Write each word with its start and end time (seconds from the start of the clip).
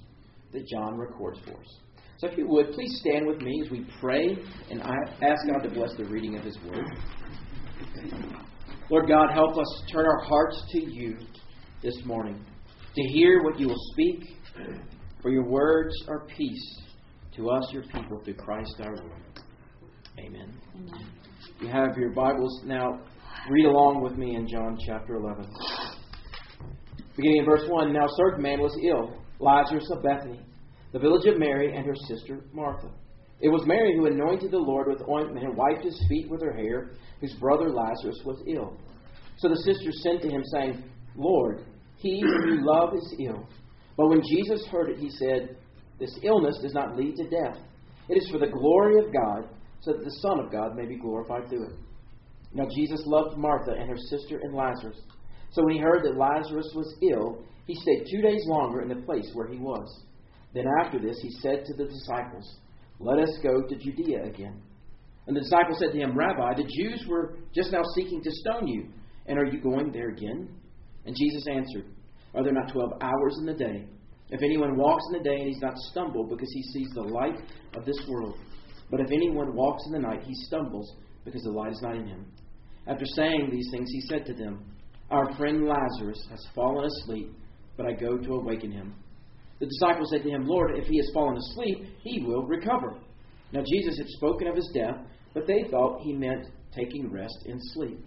that 0.53 0.67
John 0.67 0.97
records 0.97 1.39
for 1.45 1.53
us. 1.53 1.79
So 2.19 2.29
if 2.29 2.39
you 2.39 2.47
would, 2.49 2.73
please 2.73 2.97
stand 3.01 3.27
with 3.27 3.41
me 3.41 3.63
as 3.65 3.71
we 3.71 3.87
pray 4.01 4.37
and 4.71 4.83
I 4.83 4.95
ask 5.23 5.47
God 5.51 5.63
to 5.63 5.71
bless 5.71 5.95
the 5.97 6.05
reading 6.05 6.37
of 6.39 6.45
His 6.45 6.57
Word. 6.65 6.87
Lord 8.91 9.09
God, 9.09 9.33
help 9.33 9.59
us 9.59 9.83
turn 9.91 10.07
our 10.07 10.21
hearts 10.21 10.63
to 10.71 10.79
you 10.79 11.17
this 11.83 11.97
morning 12.05 12.45
to 12.95 13.03
hear 13.09 13.43
what 13.43 13.59
you 13.59 13.69
will 13.69 13.83
speak, 13.93 14.37
for 15.21 15.31
your 15.31 15.45
words 15.45 15.95
are 16.09 16.27
peace 16.37 16.81
to 17.37 17.51
us, 17.51 17.69
your 17.73 17.83
people, 17.83 18.21
through 18.25 18.35
Christ 18.35 18.75
our 18.81 18.95
Lord. 18.97 19.23
Amen. 20.19 20.55
Amen. 20.77 21.07
You 21.61 21.69
have 21.69 21.97
your 21.97 22.11
Bibles 22.11 22.63
now. 22.65 23.01
Read 23.51 23.65
along 23.65 24.03
with 24.03 24.17
me 24.17 24.37
in 24.37 24.47
John 24.47 24.79
chapter 24.87 25.17
11. 25.17 25.51
Beginning 27.17 27.39
in 27.39 27.45
verse 27.45 27.69
1 27.69 27.93
Now, 27.93 28.07
certain 28.17 28.43
man 28.43 28.61
was 28.61 28.79
ill, 28.83 29.21
Lazarus 29.41 29.89
of 29.91 30.03
Bethany 30.03 30.41
the 30.95 31.01
village 31.01 31.27
of 31.27 31.41
Mary 31.41 31.77
and 31.77 31.85
her 31.85 31.97
sister 32.07 32.45
Martha. 32.53 32.89
It 33.41 33.49
was 33.49 33.67
Mary 33.67 33.97
who 33.97 34.07
anointed 34.07 34.53
the 34.53 34.59
Lord 34.59 34.87
with 34.87 35.03
ointment 35.09 35.45
and 35.45 35.57
wiped 35.57 35.83
his 35.83 36.01
feet 36.09 36.31
with 36.31 36.41
her 36.41 36.53
hair, 36.53 36.93
whose 37.21 37.35
brother 37.41 37.69
Lazarus 37.69 38.21
was 38.25 38.41
ill. 38.47 38.79
So 39.39 39.49
the 39.49 39.57
sisters 39.57 40.01
sent 40.05 40.23
to 40.23 40.31
him, 40.31 40.45
saying, 40.53 40.85
Lord, 41.17 41.65
he 41.97 42.21
whom 42.21 42.49
you 42.49 42.65
love 42.65 42.95
is 42.95 43.15
ill. 43.19 43.45
But 43.97 44.09
when 44.09 44.23
Jesus 44.23 44.65
heard 44.71 44.89
it, 44.89 44.99
he 44.99 45.11
said, 45.11 45.57
This 45.99 46.17
illness 46.23 46.61
does 46.63 46.75
not 46.75 46.97
lead 46.97 47.17
to 47.17 47.25
death. 47.29 47.59
It 48.09 48.15
is 48.15 48.31
for 48.31 48.39
the 48.39 48.47
glory 48.47 49.05
of 49.05 49.13
God, 49.13 49.49
so 49.81 49.95
that 49.95 50.05
the 50.05 50.19
Son 50.23 50.39
of 50.39 50.53
God 50.53 50.77
may 50.77 50.87
be 50.87 50.97
glorified 50.97 51.49
through 51.49 51.71
it. 51.71 51.75
Now 52.53 52.69
Jesus 52.73 53.03
loved 53.05 53.37
Martha 53.37 53.73
and 53.73 53.91
her 53.91 53.99
sister 54.11 54.39
and 54.41 54.55
Lazarus. 54.55 55.01
So 55.51 55.65
when 55.65 55.75
he 55.75 55.81
heard 55.81 56.05
that 56.05 56.17
Lazarus 56.17 56.71
was 56.73 56.95
ill, 57.03 57.45
he 57.67 57.75
stayed 57.75 58.07
two 58.09 58.23
days 58.23 58.43
longer 58.47 58.81
in 58.81 58.89
the 58.89 59.05
place 59.05 59.29
where 59.35 59.49
he 59.49 59.59
was. 59.59 60.05
Then 60.55 60.65
after 60.85 60.99
this, 60.99 61.19
he 61.21 61.31
said 61.41 61.65
to 61.67 61.75
the 61.75 61.85
disciples, 61.85 62.59
Let 63.01 63.19
us 63.19 63.39
go 63.43 63.63
to 63.63 63.77
Judea 63.77 64.25
again. 64.25 64.63
And 65.27 65.37
the 65.37 65.41
disciples 65.41 65.79
said 65.81 65.93
to 65.93 65.99
him, 65.99 66.17
Rabbi, 66.17 66.55
the 66.57 66.71
Jews 66.79 67.05
were 67.09 67.37
just 67.55 67.73
now 67.73 67.83
seeking 67.97 68.23
to 68.23 68.31
stone 68.31 68.69
you, 68.69 68.89
and 69.27 69.39
are 69.39 69.47
you 69.47 69.61
going 69.61 69.91
there 69.91 70.11
again? 70.11 70.49
And 71.07 71.17
Jesus 71.17 71.47
answered, 71.49 71.87
Are 72.35 72.45
there 72.45 72.53
not 72.53 72.73
twelve 72.73 72.93
hours 73.01 73.37
in 73.41 73.47
the 73.47 73.55
day? 73.55 73.87
If 74.31 74.43
anyone 74.43 74.77
walks 74.77 75.05
in 75.13 75.19
the 75.19 75.29
day 75.29 75.37
and 75.37 75.49
he's 75.49 75.61
not 75.61 75.77
stumbled 75.91 76.31
because 76.31 76.51
he 76.53 76.63
sees 76.63 76.89
the 76.95 77.03
light 77.03 77.39
of 77.77 77.85
this 77.85 78.01
world, 78.09 78.37
but 78.91 79.01
if 79.01 79.11
anyone 79.11 79.55
walks 79.55 79.83
in 79.87 79.93
the 79.93 79.99
night, 79.99 80.23
he 80.25 80.35
stumbles 80.47 80.95
because 81.25 81.43
the 81.43 81.51
light 81.51 81.73
is 81.73 81.81
not 81.83 81.97
in 81.97 82.07
him. 82.07 82.27
After 82.87 83.05
saying 83.07 83.49
these 83.51 83.69
things, 83.73 83.91
he 83.91 84.01
said 84.03 84.27
to 84.27 84.35
them, 84.35 84.65
Our 85.11 85.35
friend 85.37 85.67
Lazarus 85.67 86.27
has 86.31 86.47
fallen 86.55 86.87
asleep, 86.87 87.33
but 87.77 87.87
I 87.87 87.93
go 87.93 88.19
to 88.19 88.35
awaken 88.35 88.71
him. 88.71 88.95
The 89.65 89.71
disciples 89.71 90.11
said 90.11 90.23
to 90.25 90.29
him, 90.29 90.47
Lord, 90.47 90.77
if 90.77 90.87
he 90.89 90.99
has 90.99 91.11
fallen 91.15 91.39
asleep, 91.39 91.87
he 92.03 92.21
will 92.21 92.43
recover. 92.43 92.99
Now 93.51 93.63
Jesus 93.67 93.97
had 93.97 94.09
spoken 94.09 94.47
of 94.47 94.57
his 94.57 94.71
death, 94.75 94.99
but 95.33 95.47
they 95.47 95.65
thought 95.71 96.03
he 96.03 96.13
meant 96.13 96.49
taking 96.77 97.11
rest 97.11 97.47
in 97.47 97.59
sleep. 97.73 98.05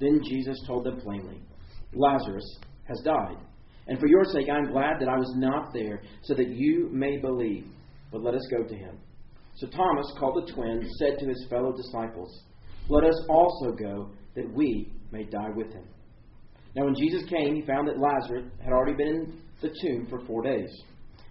Then 0.00 0.22
Jesus 0.24 0.58
told 0.66 0.86
them 0.86 0.98
plainly, 1.02 1.42
Lazarus 1.92 2.58
has 2.88 3.02
died. 3.04 3.36
And 3.86 4.00
for 4.00 4.06
your 4.06 4.24
sake, 4.24 4.48
I 4.48 4.56
am 4.56 4.72
glad 4.72 4.98
that 4.98 5.10
I 5.10 5.18
was 5.18 5.30
not 5.36 5.74
there, 5.74 6.00
so 6.22 6.32
that 6.32 6.48
you 6.48 6.88
may 6.90 7.18
believe. 7.18 7.66
But 8.10 8.22
let 8.22 8.34
us 8.34 8.48
go 8.50 8.66
to 8.66 8.74
him. 8.74 8.96
So 9.56 9.66
Thomas, 9.66 10.10
called 10.18 10.42
the 10.42 10.52
twin, 10.54 10.88
said 10.98 11.18
to 11.18 11.26
his 11.26 11.46
fellow 11.50 11.76
disciples, 11.76 12.44
Let 12.88 13.04
us 13.04 13.26
also 13.28 13.72
go, 13.72 14.10
that 14.36 14.50
we 14.50 14.90
may 15.12 15.24
die 15.24 15.50
with 15.54 15.70
him. 15.70 15.84
Now, 16.74 16.86
when 16.86 16.94
Jesus 16.94 17.28
came, 17.28 17.56
he 17.56 17.66
found 17.66 17.88
that 17.88 17.98
Lazarus 17.98 18.50
had 18.62 18.72
already 18.72 18.96
been 18.96 19.08
in 19.08 19.38
the 19.60 19.68
tomb 19.82 20.06
for 20.08 20.24
four 20.24 20.42
days. 20.42 20.70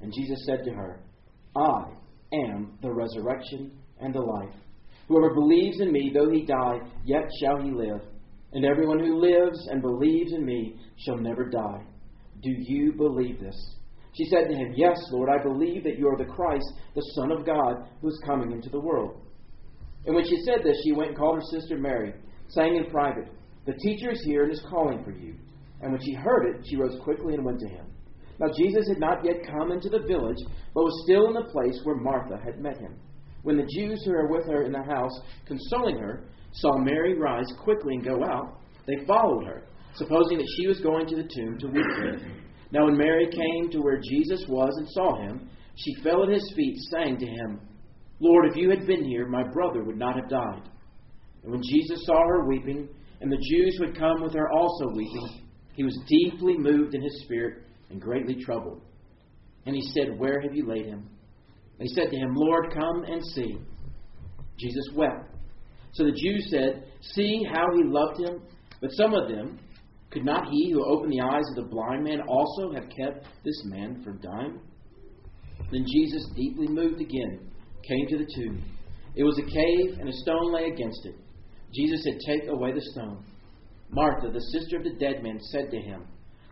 And 0.00 0.12
Jesus 0.12 0.44
said 0.46 0.64
to 0.64 0.70
her, 0.72 1.00
I 1.56 1.84
am 2.32 2.78
the 2.82 2.92
resurrection 2.92 3.72
and 4.00 4.14
the 4.14 4.20
life. 4.20 4.54
Whoever 5.08 5.34
believes 5.34 5.80
in 5.80 5.92
me, 5.92 6.12
though 6.14 6.30
he 6.30 6.46
die, 6.46 6.78
yet 7.04 7.28
shall 7.40 7.60
he 7.60 7.70
live. 7.70 8.00
And 8.52 8.64
everyone 8.64 9.00
who 9.00 9.20
lives 9.20 9.58
and 9.68 9.82
believes 9.82 10.32
in 10.32 10.44
me 10.44 10.76
shall 11.04 11.16
never 11.16 11.48
die. 11.48 11.84
Do 12.42 12.50
you 12.50 12.92
believe 12.92 13.40
this? 13.40 13.56
She 14.16 14.24
said 14.26 14.48
to 14.48 14.56
him, 14.56 14.72
Yes, 14.76 14.98
Lord, 15.12 15.28
I 15.30 15.42
believe 15.42 15.84
that 15.84 15.98
you 15.98 16.08
are 16.08 16.16
the 16.16 16.32
Christ, 16.32 16.72
the 16.94 17.02
Son 17.14 17.30
of 17.30 17.46
God, 17.46 17.88
who 18.00 18.08
is 18.08 18.22
coming 18.24 18.52
into 18.52 18.68
the 18.68 18.80
world. 18.80 19.20
And 20.06 20.14
when 20.14 20.24
she 20.24 20.40
said 20.44 20.64
this, 20.64 20.76
she 20.84 20.92
went 20.92 21.10
and 21.10 21.18
called 21.18 21.36
her 21.36 21.58
sister 21.58 21.76
Mary, 21.76 22.14
saying 22.48 22.76
in 22.76 22.90
private, 22.90 23.28
The 23.66 23.74
teacher 23.74 24.10
is 24.10 24.22
here 24.24 24.44
and 24.44 24.52
is 24.52 24.64
calling 24.68 25.04
for 25.04 25.12
you. 25.12 25.34
And 25.80 25.92
when 25.92 26.00
she 26.02 26.14
heard 26.14 26.54
it, 26.54 26.66
she 26.68 26.76
rose 26.76 26.98
quickly 27.02 27.34
and 27.34 27.44
went 27.44 27.60
to 27.60 27.68
him. 27.68 27.86
Now 28.40 28.48
Jesus 28.56 28.88
had 28.88 28.98
not 28.98 29.22
yet 29.22 29.46
come 29.46 29.70
into 29.70 29.90
the 29.90 30.06
village, 30.08 30.38
but 30.74 30.84
was 30.84 31.02
still 31.04 31.28
in 31.28 31.34
the 31.34 31.52
place 31.52 31.78
where 31.84 31.96
Martha 31.96 32.38
had 32.42 32.58
met 32.58 32.78
him. 32.78 32.96
When 33.42 33.56
the 33.56 33.68
Jews 33.76 34.02
who 34.04 34.12
were 34.12 34.28
with 34.28 34.46
her 34.46 34.64
in 34.64 34.72
the 34.72 34.82
house, 34.82 35.12
consoling 35.46 35.98
her, 35.98 36.24
saw 36.52 36.78
Mary 36.78 37.18
rise 37.18 37.52
quickly 37.62 37.94
and 37.94 38.04
go 38.04 38.24
out, 38.24 38.58
they 38.86 39.04
followed 39.06 39.44
her, 39.44 39.64
supposing 39.94 40.38
that 40.38 40.52
she 40.56 40.66
was 40.66 40.80
going 40.80 41.06
to 41.06 41.16
the 41.16 41.28
tomb 41.34 41.58
to 41.58 41.66
weep 41.66 41.86
there. 42.02 42.18
Now 42.72 42.86
when 42.86 42.96
Mary 42.96 43.28
came 43.30 43.70
to 43.72 43.80
where 43.80 44.00
Jesus 44.00 44.44
was 44.48 44.72
and 44.78 44.88
saw 44.90 45.16
him, 45.22 45.50
she 45.76 46.02
fell 46.02 46.22
at 46.22 46.30
his 46.30 46.52
feet, 46.56 46.76
saying 46.92 47.18
to 47.18 47.26
him, 47.26 47.60
Lord, 48.20 48.46
if 48.50 48.56
you 48.56 48.70
had 48.70 48.86
been 48.86 49.04
here, 49.04 49.26
my 49.26 49.42
brother 49.52 49.84
would 49.84 49.98
not 49.98 50.16
have 50.16 50.30
died. 50.30 50.68
And 51.42 51.52
when 51.52 51.62
Jesus 51.62 52.04
saw 52.06 52.26
her 52.26 52.46
weeping, 52.46 52.88
and 53.20 53.30
the 53.30 53.36
Jews 53.36 53.76
who 53.76 53.86
had 53.86 53.98
come 53.98 54.22
with 54.22 54.34
her 54.34 54.50
also 54.50 54.88
weeping, 54.94 55.42
he 55.74 55.84
was 55.84 55.98
deeply 56.06 56.56
moved 56.56 56.94
in 56.94 57.02
his 57.02 57.22
spirit 57.24 57.64
and 57.90 58.00
greatly 58.00 58.42
troubled. 58.42 58.82
And 59.66 59.74
he 59.74 59.82
said, 59.94 60.18
Where 60.18 60.40
have 60.40 60.54
you 60.54 60.66
laid 60.66 60.86
him? 60.86 61.08
They 61.78 61.86
said 61.86 62.10
to 62.10 62.16
him, 62.16 62.34
Lord, 62.34 62.72
come 62.72 63.04
and 63.04 63.24
see. 63.24 63.58
Jesus 64.58 64.90
wept. 64.94 65.34
So 65.92 66.04
the 66.04 66.12
Jews 66.12 66.48
said, 66.50 66.84
See 67.14 67.42
how 67.52 67.64
he 67.74 67.84
loved 67.84 68.20
him. 68.20 68.42
But 68.80 68.90
some 68.92 69.14
of 69.14 69.28
them, 69.28 69.58
could 70.10 70.24
not 70.24 70.48
he 70.50 70.70
who 70.72 70.84
opened 70.84 71.12
the 71.12 71.20
eyes 71.20 71.44
of 71.50 71.56
the 71.56 71.70
blind 71.70 72.04
man 72.04 72.20
also 72.26 72.72
have 72.72 72.84
kept 72.84 73.26
this 73.44 73.62
man 73.64 74.02
from 74.02 74.20
dying? 74.20 74.60
Then 75.70 75.84
Jesus, 75.86 76.26
deeply 76.34 76.66
moved 76.66 77.00
again, 77.00 77.50
came 77.86 78.06
to 78.08 78.18
the 78.18 78.30
tomb. 78.34 78.62
It 79.14 79.24
was 79.24 79.38
a 79.38 79.42
cave, 79.42 79.98
and 79.98 80.08
a 80.08 80.12
stone 80.12 80.52
lay 80.52 80.66
against 80.66 81.04
it. 81.04 81.14
Jesus 81.72 82.02
said, 82.04 82.18
Take 82.26 82.48
away 82.48 82.72
the 82.72 82.80
stone. 82.92 83.24
Martha, 83.90 84.30
the 84.32 84.40
sister 84.52 84.78
of 84.78 84.84
the 84.84 84.94
dead 84.98 85.22
man, 85.22 85.38
said 85.40 85.70
to 85.70 85.76
him, 85.76 86.04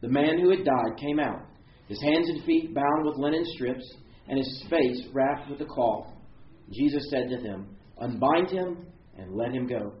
The 0.00 0.08
man 0.08 0.38
who 0.40 0.50
had 0.50 0.64
died 0.64 0.98
came 0.98 1.18
out, 1.18 1.42
his 1.88 2.00
hands 2.02 2.28
and 2.28 2.44
feet 2.44 2.74
bound 2.74 3.04
with 3.04 3.16
linen 3.16 3.44
strips, 3.54 3.84
and 4.28 4.38
his 4.38 4.64
face 4.68 5.06
wrapped 5.12 5.50
with 5.50 5.60
a 5.60 5.64
cloth. 5.64 6.08
Jesus 6.72 7.08
said 7.10 7.28
to 7.30 7.36
them, 7.36 7.76
Unbind 8.00 8.50
him 8.50 8.86
and 9.16 9.34
let 9.34 9.52
him 9.52 9.66
go. 9.66 9.92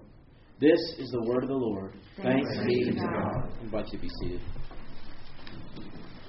This 0.60 0.78
is 0.98 1.10
the 1.10 1.22
word 1.26 1.42
of 1.42 1.48
the 1.48 1.54
Lord. 1.54 1.94
Thanks, 2.22 2.48
Thanks 2.54 2.66
be 2.66 2.84
to 2.84 2.92
God. 2.92 3.52
I 3.58 3.62
invite 3.62 3.86
you 3.92 3.98
to 3.98 4.02
be 4.02 4.10
seated. 4.20 4.40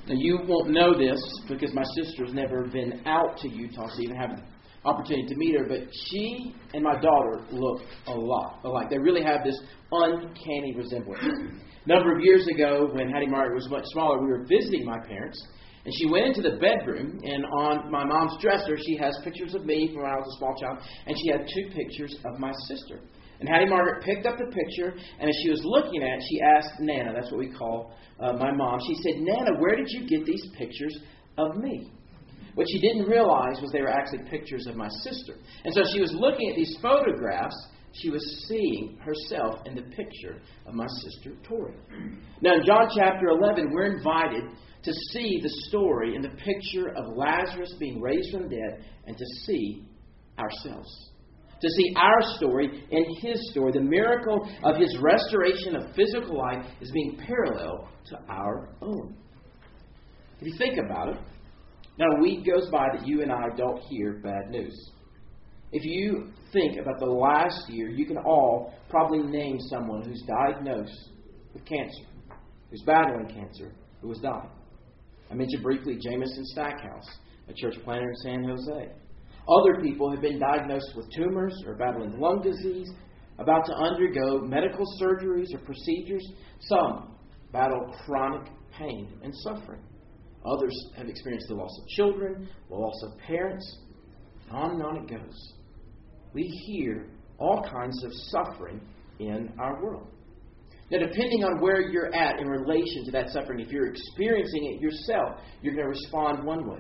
Now, 0.07 0.15
you 0.15 0.39
won't 0.47 0.69
know 0.69 0.97
this 0.97 1.19
because 1.49 1.73
my 1.73 1.83
sister's 1.95 2.33
never 2.33 2.67
been 2.67 3.01
out 3.05 3.37
to 3.39 3.49
Utah, 3.49 3.87
so 3.87 3.95
you 3.97 4.03
even 4.09 4.15
have 4.15 4.31
an 4.31 4.43
opportunity 4.85 5.27
to 5.27 5.35
meet 5.35 5.55
her, 5.57 5.65
but 5.67 5.89
she 6.09 6.55
and 6.73 6.83
my 6.83 6.93
daughter 6.99 7.45
look 7.51 7.81
a 8.07 8.13
lot 8.13 8.59
alike. 8.63 8.89
They 8.89 8.99
really 8.99 9.23
have 9.23 9.43
this 9.43 9.59
uncanny 9.91 10.75
resemblance. 10.75 11.23
Number 11.87 12.13
of 12.13 12.21
years 12.21 12.45
ago, 12.47 12.89
when 12.91 13.09
Hattie 13.09 13.27
Margaret 13.27 13.55
was 13.55 13.69
much 13.69 13.85
smaller, 13.93 14.19
we 14.19 14.27
were 14.27 14.43
visiting 14.43 14.83
my 14.83 14.99
parents, 14.99 15.41
and 15.85 15.93
she 15.97 16.05
went 16.05 16.25
into 16.25 16.41
the 16.41 16.57
bedroom, 16.57 17.17
and 17.23 17.45
on 17.45 17.89
my 17.89 18.03
mom's 18.03 18.35
dresser, 18.41 18.75
she 18.85 18.97
has 18.97 19.17
pictures 19.23 19.55
of 19.55 19.65
me 19.65 19.87
from 19.87 20.03
when 20.03 20.11
I 20.11 20.17
was 20.17 20.27
a 20.27 20.37
small 20.37 20.53
child, 20.59 20.79
and 21.05 21.15
she 21.17 21.31
had 21.31 21.47
two 21.47 21.73
pictures 21.73 22.13
of 22.25 22.41
my 22.41 22.51
sister. 22.67 22.99
And 23.39 23.47
Hattie 23.47 23.69
Margaret 23.69 24.03
picked 24.03 24.25
up 24.25 24.35
the 24.37 24.51
picture, 24.51 24.99
and 25.17 25.29
as 25.29 25.35
she 25.41 25.49
was 25.49 25.61
looking 25.63 26.03
at 26.03 26.19
it, 26.19 26.23
she 26.29 26.41
asked 26.41 26.81
Nana, 26.81 27.13
that's 27.15 27.31
what 27.31 27.39
we 27.39 27.53
call 27.55 27.93
uh, 28.19 28.33
my 28.33 28.51
mom, 28.51 28.79
she 28.85 28.95
said, 28.95 29.21
Nana, 29.21 29.51
where 29.57 29.77
did 29.77 29.87
you 29.87 30.09
get 30.09 30.25
these 30.25 30.45
pictures 30.57 30.99
of 31.37 31.55
me? 31.55 31.89
What 32.55 32.67
she 32.69 32.81
didn't 32.81 33.07
realize 33.07 33.61
was 33.61 33.71
they 33.71 33.81
were 33.81 33.87
actually 33.87 34.29
pictures 34.29 34.67
of 34.67 34.75
my 34.75 34.89
sister. 35.03 35.35
And 35.63 35.73
so 35.73 35.83
she 35.93 36.01
was 36.01 36.11
looking 36.13 36.49
at 36.49 36.57
these 36.57 36.75
photographs, 36.81 37.55
she 38.01 38.09
was 38.09 38.45
seeing 38.47 38.97
herself 39.01 39.59
in 39.65 39.75
the 39.75 39.81
picture 39.81 40.41
of 40.65 40.73
my 40.73 40.87
sister 41.03 41.31
Tori. 41.43 41.73
Now, 42.41 42.55
in 42.55 42.65
John 42.65 42.87
chapter 42.95 43.27
11, 43.29 43.71
we're 43.71 43.97
invited 43.97 44.43
to 44.83 44.93
see 45.11 45.39
the 45.41 45.49
story 45.67 46.15
in 46.15 46.21
the 46.21 46.29
picture 46.29 46.89
of 46.95 47.15
Lazarus 47.15 47.73
being 47.79 47.99
raised 47.99 48.31
from 48.31 48.43
the 48.43 48.49
dead 48.49 48.85
and 49.05 49.17
to 49.17 49.25
see 49.45 49.85
ourselves 50.37 51.09
to 51.61 51.69
see 51.69 51.93
our 51.95 52.35
story 52.35 52.83
and 52.91 53.05
his 53.19 53.51
story. 53.51 53.71
The 53.71 53.81
miracle 53.81 54.47
of 54.63 54.77
his 54.77 54.95
restoration 55.01 55.75
of 55.75 55.95
physical 55.95 56.37
life 56.37 56.65
is 56.81 56.91
being 56.91 57.17
parallel 57.25 57.89
to 58.09 58.19
our 58.29 58.69
own. 58.81 59.15
If 60.39 60.47
you 60.47 60.57
think 60.57 60.77
about 60.77 61.09
it, 61.09 61.17
now 61.97 62.05
a 62.17 62.21
week 62.21 62.45
goes 62.45 62.69
by 62.69 62.87
that 62.95 63.07
you 63.07 63.23
and 63.23 63.31
I 63.31 63.47
don't 63.55 63.79
hear 63.89 64.19
bad 64.23 64.51
news. 64.51 64.91
If 65.71 65.83
you 65.83 66.31
think 66.51 66.77
about 66.77 66.99
the 66.99 67.05
last 67.05 67.69
year, 67.69 67.89
you 67.89 68.05
can 68.05 68.17
all 68.17 68.73
probably 68.89 69.19
name 69.19 69.57
someone 69.69 70.03
who's 70.03 70.23
diagnosed 70.27 71.09
with 71.53 71.65
cancer, 71.65 72.05
who's 72.69 72.83
battling 72.85 73.27
cancer, 73.27 73.71
who 74.01 74.09
has 74.09 74.19
died. 74.19 74.49
I 75.29 75.33
mentioned 75.33 75.63
briefly 75.63 75.97
Jameson 76.01 76.45
Stackhouse, 76.45 77.07
a 77.49 77.53
church 77.53 77.75
planter 77.83 78.09
in 78.09 78.15
San 78.17 78.43
Jose. 78.43 78.91
Other 79.49 79.81
people 79.81 80.11
have 80.11 80.21
been 80.21 80.39
diagnosed 80.39 80.93
with 80.95 81.09
tumors 81.15 81.55
or 81.65 81.75
battling 81.75 82.19
lung 82.19 82.41
disease, 82.41 82.89
about 83.39 83.65
to 83.65 83.73
undergo 83.73 84.39
medical 84.39 84.85
surgeries 85.01 85.53
or 85.53 85.59
procedures. 85.59 86.25
Some 86.61 87.15
battle 87.51 87.93
chronic 88.05 88.47
pain 88.77 89.07
and 89.23 89.33
suffering. 89.43 89.81
Others 90.45 90.91
have 90.97 91.07
experienced 91.07 91.47
the 91.49 91.55
loss 91.55 91.71
of 91.81 91.87
children, 91.89 92.49
the 92.69 92.75
loss 92.75 93.03
of 93.03 93.17
parents. 93.19 93.79
On 94.51 94.71
and 94.71 94.83
on 94.83 94.97
it 94.97 95.09
goes. 95.09 95.53
We 96.37 96.43
hear 96.67 97.07
all 97.39 97.67
kinds 97.67 98.03
of 98.03 98.11
suffering 98.29 98.79
in 99.17 99.51
our 99.57 99.81
world. 99.81 100.05
Now, 100.91 100.99
depending 100.99 101.43
on 101.43 101.59
where 101.59 101.81
you're 101.81 102.13
at 102.13 102.39
in 102.39 102.47
relation 102.47 103.05
to 103.05 103.11
that 103.13 103.29
suffering, 103.31 103.59
if 103.59 103.71
you're 103.71 103.87
experiencing 103.87 104.71
it 104.71 104.79
yourself, 104.79 105.39
you're 105.63 105.73
going 105.73 105.85
to 105.85 105.89
respond 105.89 106.45
one 106.45 106.69
way. 106.69 106.77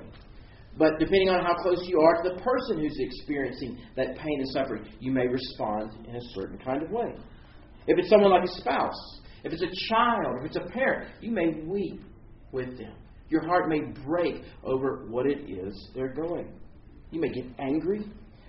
But 0.77 0.99
depending 0.99 1.29
on 1.29 1.43
how 1.43 1.55
close 1.63 1.87
you 1.87 1.99
are 2.01 2.21
to 2.21 2.29
the 2.29 2.39
person 2.39 2.77
who's 2.77 2.95
experiencing 2.99 3.79
that 3.95 4.15
pain 4.15 4.41
and 4.41 4.47
suffering, 4.49 4.85
you 4.99 5.11
may 5.11 5.25
respond 5.27 6.05
in 6.07 6.15
a 6.15 6.21
certain 6.35 6.59
kind 6.59 6.83
of 6.83 6.91
way. 6.91 7.15
If 7.87 7.97
it's 7.97 8.09
someone 8.09 8.29
like 8.29 8.43
a 8.43 8.53
spouse, 8.61 9.21
if 9.43 9.53
it's 9.53 9.63
a 9.63 9.89
child, 9.89 10.35
if 10.39 10.45
it's 10.45 10.57
a 10.57 10.71
parent, 10.71 11.09
you 11.19 11.31
may 11.31 11.63
weep 11.65 12.03
with 12.51 12.77
them. 12.77 12.93
Your 13.29 13.43
heart 13.47 13.69
may 13.69 13.79
break 14.05 14.43
over 14.63 15.07
what 15.09 15.25
it 15.25 15.49
is 15.49 15.89
they're 15.95 16.13
going. 16.13 16.53
You 17.09 17.21
may 17.21 17.29
get 17.29 17.45
angry. 17.57 18.05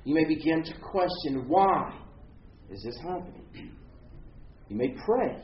You 0.08 0.14
may 0.14 0.24
begin 0.24 0.62
to 0.62 0.72
question 0.80 1.46
why 1.48 1.94
is 2.70 2.82
this 2.82 2.96
happening. 3.02 3.44
You 4.70 4.74
may 4.74 4.96
pray. 5.04 5.36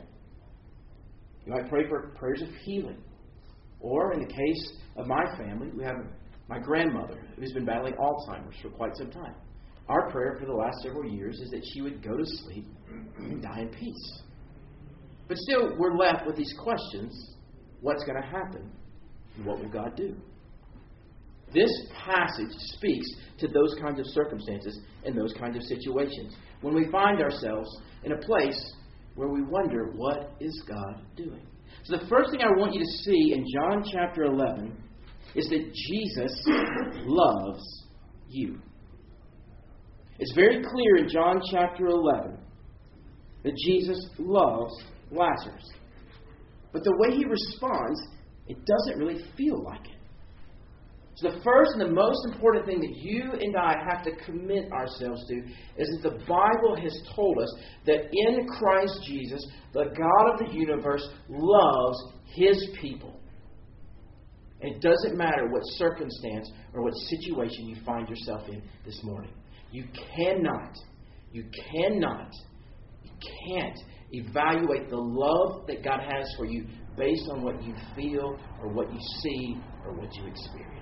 You 1.45 1.53
might 1.53 1.69
pray 1.69 1.87
for 1.87 2.15
prayers 2.17 2.41
of 2.41 2.49
healing. 2.63 2.97
Or 3.79 4.13
in 4.13 4.21
the 4.21 4.25
case 4.25 4.73
of 4.95 5.05
my 5.05 5.23
family, 5.37 5.67
we 5.77 5.83
have 5.83 5.97
my 6.49 6.57
grandmother, 6.57 7.21
who's 7.35 7.53
been 7.53 7.63
battling 7.63 7.93
Alzheimer's 7.93 8.59
for 8.59 8.69
quite 8.69 8.97
some 8.97 9.11
time. 9.11 9.35
Our 9.87 10.09
prayer 10.09 10.35
for 10.39 10.47
the 10.47 10.53
last 10.53 10.77
several 10.81 11.11
years 11.11 11.39
is 11.41 11.51
that 11.51 11.61
she 11.71 11.83
would 11.83 12.03
go 12.03 12.17
to 12.17 12.25
sleep 12.25 12.65
and 13.19 13.43
die 13.43 13.59
in 13.59 13.69
peace. 13.69 14.21
But 15.27 15.37
still, 15.37 15.77
we're 15.77 15.95
left 15.95 16.25
with 16.25 16.37
these 16.37 16.55
questions 16.57 17.35
what's 17.81 18.03
going 18.03 18.19
to 18.19 18.27
happen? 18.27 18.71
And 19.37 19.45
what 19.45 19.59
will 19.59 19.69
God 19.69 19.95
do? 19.95 20.15
This 21.55 21.71
passage 22.05 22.51
speaks 22.51 23.07
to 23.39 23.47
those 23.47 23.75
kinds 23.81 23.99
of 23.99 24.05
circumstances 24.07 24.77
and 25.05 25.17
those 25.17 25.33
kinds 25.39 25.55
of 25.55 25.63
situations. 25.63 26.35
When 26.61 26.75
we 26.75 26.91
find 26.91 27.21
ourselves 27.21 27.69
in 28.03 28.11
a 28.11 28.17
place 28.17 28.73
where 29.15 29.29
we 29.29 29.41
wonder, 29.41 29.91
what 29.95 30.33
is 30.41 30.63
God 30.67 31.01
doing? 31.15 31.47
So, 31.85 31.97
the 31.97 32.07
first 32.07 32.31
thing 32.31 32.41
I 32.41 32.59
want 32.59 32.73
you 32.73 32.81
to 32.81 32.91
see 33.03 33.33
in 33.33 33.45
John 33.53 33.83
chapter 33.89 34.23
11 34.23 34.75
is 35.33 35.47
that 35.47 35.73
Jesus 35.73 36.43
loves 37.05 37.83
you. 38.27 38.59
It's 40.19 40.33
very 40.35 40.61
clear 40.61 40.97
in 40.97 41.09
John 41.09 41.41
chapter 41.51 41.87
11 41.87 42.37
that 43.43 43.53
Jesus 43.65 44.09
loves 44.17 44.73
Lazarus. 45.11 45.71
But 46.73 46.83
the 46.83 46.95
way 46.97 47.15
he 47.15 47.23
responds, 47.23 48.01
it 48.47 48.57
doesn't 48.65 48.99
really 48.99 49.23
feel 49.37 49.63
like 49.63 49.85
it. 49.85 49.94
So, 51.15 51.29
the 51.29 51.41
first 51.43 51.71
and 51.73 51.81
the 51.81 51.93
most 51.93 52.25
important 52.33 52.65
thing 52.65 52.81
that 52.81 52.97
you 52.97 53.31
and 53.39 53.55
I 53.55 53.73
have 53.89 54.03
to 54.03 54.11
commit 54.25 54.69
ourselves 54.73 55.25
to 55.27 55.35
is 55.77 55.89
that 56.01 56.09
the 56.09 56.25
Bible 56.25 56.75
has 56.75 56.93
told 57.15 57.37
us 57.39 57.55
that 57.85 58.09
in 58.11 58.45
Christ 58.47 58.99
Jesus, 59.07 59.45
the 59.71 59.85
God 59.85 60.33
of 60.33 60.39
the 60.39 60.53
universe 60.53 61.07
loves 61.29 61.97
his 62.25 62.69
people. 62.81 63.17
It 64.59 64.81
doesn't 64.81 65.17
matter 65.17 65.47
what 65.49 65.61
circumstance 65.77 66.51
or 66.73 66.83
what 66.83 66.93
situation 66.93 67.67
you 67.67 67.77
find 67.85 68.09
yourself 68.09 68.49
in 68.49 68.61
this 68.85 68.99
morning. 69.03 69.31
You 69.71 69.85
cannot, 70.17 70.75
you 71.31 71.45
cannot, 71.71 72.31
you 73.03 73.11
can't 73.47 73.77
evaluate 74.11 74.89
the 74.89 74.97
love 74.97 75.65
that 75.67 75.83
God 75.83 75.99
has 75.99 76.27
for 76.37 76.45
you 76.45 76.65
based 76.97 77.29
on 77.31 77.41
what 77.41 77.63
you 77.63 77.73
feel 77.95 78.37
or 78.61 78.69
what 78.69 78.91
you 78.91 78.99
see 79.21 79.57
or 79.85 79.93
what 79.93 80.13
you 80.15 80.27
experience. 80.27 80.74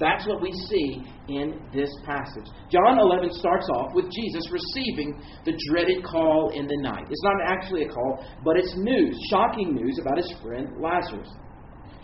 That's 0.00 0.26
what 0.26 0.40
we 0.40 0.52
see 0.52 1.02
in 1.28 1.60
this 1.72 1.90
passage. 2.06 2.46
John 2.70 2.98
11 3.00 3.32
starts 3.32 3.68
off 3.74 3.94
with 3.94 4.06
Jesus 4.12 4.42
receiving 4.50 5.20
the 5.44 5.58
dreaded 5.68 6.04
call 6.04 6.50
in 6.54 6.66
the 6.66 6.78
night. 6.82 7.04
It's 7.10 7.24
not 7.24 7.34
actually 7.44 7.82
a 7.82 7.88
call, 7.88 8.24
but 8.44 8.56
it's 8.56 8.72
news, 8.76 9.18
shocking 9.28 9.74
news 9.74 9.98
about 10.00 10.18
his 10.18 10.32
friend 10.40 10.68
Lazarus. 10.78 11.28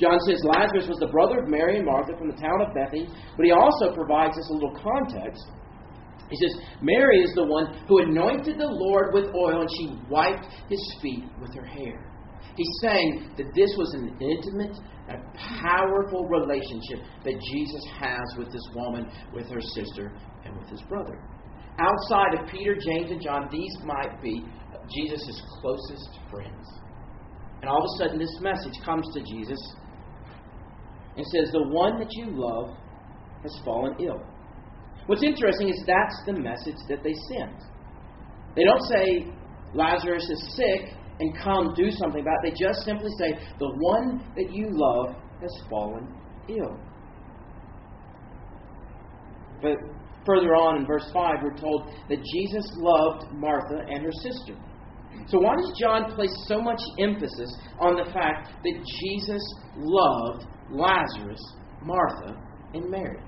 John 0.01 0.19
says 0.27 0.43
Lazarus 0.43 0.89
was 0.89 0.99
the 0.99 1.07
brother 1.07 1.39
of 1.39 1.49
Mary 1.49 1.77
and 1.77 1.87
Martha 1.87 2.17
from 2.19 2.29
the 2.29 2.37
town 2.37 2.61
of 2.67 2.75
Bethany, 2.75 3.07
but 3.37 3.47
he 3.47 3.53
also 3.53 3.95
provides 3.95 4.37
us 4.37 4.51
a 4.51 4.55
little 4.55 4.75
context 4.75 5.47
He 6.31 6.37
says, 6.37 6.59
Mary 6.81 7.21
is 7.21 7.33
the 7.35 7.47
one 7.47 7.79
who 7.87 8.03
anointed 8.03 8.59
the 8.59 8.67
Lord 8.67 9.15
with 9.15 9.27
oil 9.35 9.61
and 9.61 9.71
she 9.71 9.97
wiped 10.11 10.47
his 10.69 10.99
feet 11.01 11.25
with 11.41 11.55
her 11.55 11.65
hair. 11.65 12.11
He's 12.57 12.79
saying 12.83 13.31
that 13.37 13.47
this 13.55 13.71
was 13.77 13.95
an 13.95 14.17
intimate 14.21 14.77
and 15.09 15.21
powerful 15.35 16.27
relationship 16.29 17.01
that 17.25 17.35
Jesus 17.35 17.85
has 17.99 18.39
with 18.39 18.53
this 18.53 18.63
woman, 18.75 19.11
with 19.33 19.49
her 19.49 19.61
sister, 19.61 20.13
and 20.45 20.57
with 20.57 20.69
his 20.69 20.81
brother. 20.83 21.19
Outside 21.79 22.39
of 22.41 22.49
Peter, 22.49 22.77
James, 22.79 23.11
and 23.11 23.21
John, 23.21 23.49
these 23.51 23.77
might 23.85 24.23
be 24.23 24.45
Jesus' 24.89 25.43
closest 25.61 26.19
friends. 26.31 26.67
And 27.61 27.69
all 27.69 27.79
of 27.79 27.85
a 27.85 28.05
sudden, 28.05 28.19
this 28.19 28.39
message 28.41 28.79
comes 28.85 29.07
to 29.15 29.21
Jesus 29.23 29.59
and 31.17 31.27
says, 31.27 31.51
The 31.51 31.69
one 31.71 31.99
that 31.99 32.13
you 32.13 32.27
love 32.29 32.77
has 33.43 33.53
fallen 33.65 33.95
ill. 34.01 34.23
What's 35.07 35.23
interesting 35.23 35.69
is 35.69 35.83
that's 35.87 36.23
the 36.27 36.35
message 36.35 36.79
that 36.89 37.03
they 37.03 37.15
send. 37.35 37.57
They 38.57 38.65
don't 38.65 38.83
say, 38.83 39.33
Lazarus 39.75 40.23
is 40.23 40.57
sick 40.57 40.95
and 41.21 41.39
come 41.39 41.75
do 41.77 41.91
something 41.91 42.21
about 42.21 42.45
it. 42.45 42.53
They 42.53 42.67
just 42.67 42.85
simply 42.85 43.11
say, 43.19 43.39
The 43.59 43.71
one 43.79 44.25
that 44.37 44.51
you 44.51 44.69
love 44.71 45.17
has 45.41 45.51
fallen 45.71 46.09
ill. 46.49 46.79
But 49.63 49.77
further 50.27 50.55
on 50.55 50.79
in 50.79 50.87
verse 50.87 51.09
5, 51.13 51.37
we're 51.43 51.57
told 51.57 51.91
that 52.09 52.19
Jesus 52.23 52.67
loved 52.77 53.33
Martha 53.33 53.85
and 53.89 54.05
her 54.05 54.13
sister. 54.13 54.55
So, 55.27 55.39
why 55.39 55.55
does 55.57 55.73
John 55.81 56.13
place 56.15 56.35
so 56.47 56.61
much 56.61 56.81
emphasis 56.99 57.57
on 57.79 57.97
the 57.97 58.11
fact 58.13 58.51
that 58.63 58.85
Jesus 59.01 59.43
loved 59.77 60.47
Lazarus, 60.71 61.41
Martha, 61.83 62.37
and 62.75 62.91
Mary? 62.91 63.21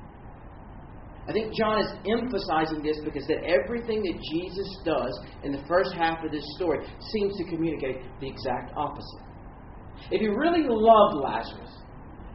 I 1.28 1.32
think 1.32 1.52
John 1.54 1.80
is 1.80 1.90
emphasizing 2.06 2.82
this 2.82 2.98
because 3.02 3.26
that 3.26 3.42
everything 3.42 4.02
that 4.02 4.16
Jesus 4.30 4.68
does 4.84 5.12
in 5.42 5.50
the 5.50 5.62
first 5.66 5.92
half 5.94 6.24
of 6.24 6.30
this 6.30 6.44
story 6.54 6.86
seems 7.12 7.36
to 7.38 7.44
communicate 7.50 7.98
the 8.20 8.28
exact 8.28 8.72
opposite. 8.76 9.26
If 10.10 10.20
he 10.20 10.28
really 10.28 10.62
loved 10.68 11.18
Lazarus, 11.18 11.82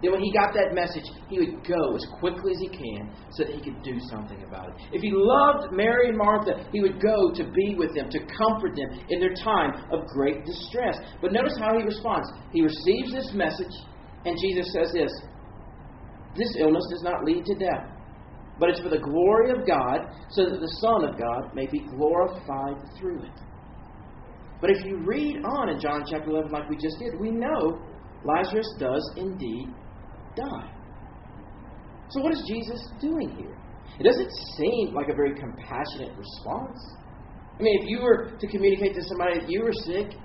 then 0.01 0.12
when 0.12 0.21
he 0.21 0.33
got 0.33 0.53
that 0.55 0.74
message, 0.74 1.05
he 1.29 1.39
would 1.39 1.63
go 1.63 1.95
as 1.95 2.05
quickly 2.19 2.51
as 2.51 2.60
he 2.60 2.67
can 2.67 3.13
so 3.31 3.45
that 3.45 3.53
he 3.53 3.62
could 3.62 3.81
do 3.83 3.95
something 4.10 4.43
about 4.43 4.69
it. 4.69 4.75
If 4.91 5.01
he 5.01 5.12
loved 5.13 5.71
Mary 5.71 6.10
and 6.10 6.17
Martha, 6.17 6.67
he 6.74 6.81
would 6.81 7.00
go 7.00 7.31
to 7.31 7.43
be 7.53 7.75
with 7.77 7.95
them, 7.95 8.10
to 8.10 8.19
comfort 8.36 8.75
them 8.75 9.05
in 9.10 9.19
their 9.21 9.36
time 9.36 9.86
of 9.93 10.07
great 10.07 10.43
distress. 10.43 10.98
But 11.21 11.31
notice 11.31 11.55
how 11.57 11.77
he 11.77 11.86
responds. 11.86 12.27
He 12.51 12.62
receives 12.62 13.13
this 13.13 13.31
message, 13.33 13.71
and 14.25 14.36
Jesus 14.41 14.74
says 14.74 14.91
this 14.91 15.13
This 16.36 16.57
illness 16.60 16.83
does 16.91 17.03
not 17.03 17.24
lead 17.24 17.45
to 17.45 17.55
death 17.55 17.90
but 18.60 18.70
it's 18.70 18.81
for 18.81 18.89
the 18.89 19.00
glory 19.00 19.51
of 19.51 19.65
God, 19.65 20.08
so 20.29 20.46
that 20.46 20.60
the 20.60 20.74
Son 20.81 21.05
of 21.05 21.17
God 21.17 21.55
may 21.55 21.67
be 21.67 21.79
glorified 21.79 22.77
through 22.98 23.24
it. 23.24 23.39
But 24.62 24.70
if 24.70 24.86
you 24.86 24.98
read 25.03 25.43
on 25.43 25.70
in 25.70 25.79
John 25.79 26.03
chapter 26.10 26.29
11, 26.29 26.51
like 26.51 26.70
we 26.70 26.75
just 26.75 27.00
did, 27.00 27.20
we 27.20 27.31
know 27.31 27.81
Lazarus 28.24 28.67
does 28.79 29.12
indeed 29.17 29.67
die. 30.36 30.70
So, 32.10 32.22
what 32.22 32.34
is 32.34 32.43
Jesus 32.48 32.79
doing 33.01 33.36
here? 33.38 33.58
It 34.00 34.03
doesn't 34.03 34.31
seem 34.58 34.93
like 34.93 35.10
a 35.10 35.15
very 35.15 35.34
compassionate 35.34 36.15
response. 36.17 36.77
I 37.60 37.63
mean, 37.63 37.81
if 37.81 37.89
you 37.89 38.01
were 38.01 38.31
to 38.38 38.48
communicate 38.48 38.96
to 38.96 39.03
somebody 39.08 39.39
that 39.39 39.50
you 39.50 39.63
were 39.63 39.74
sick 39.86 40.17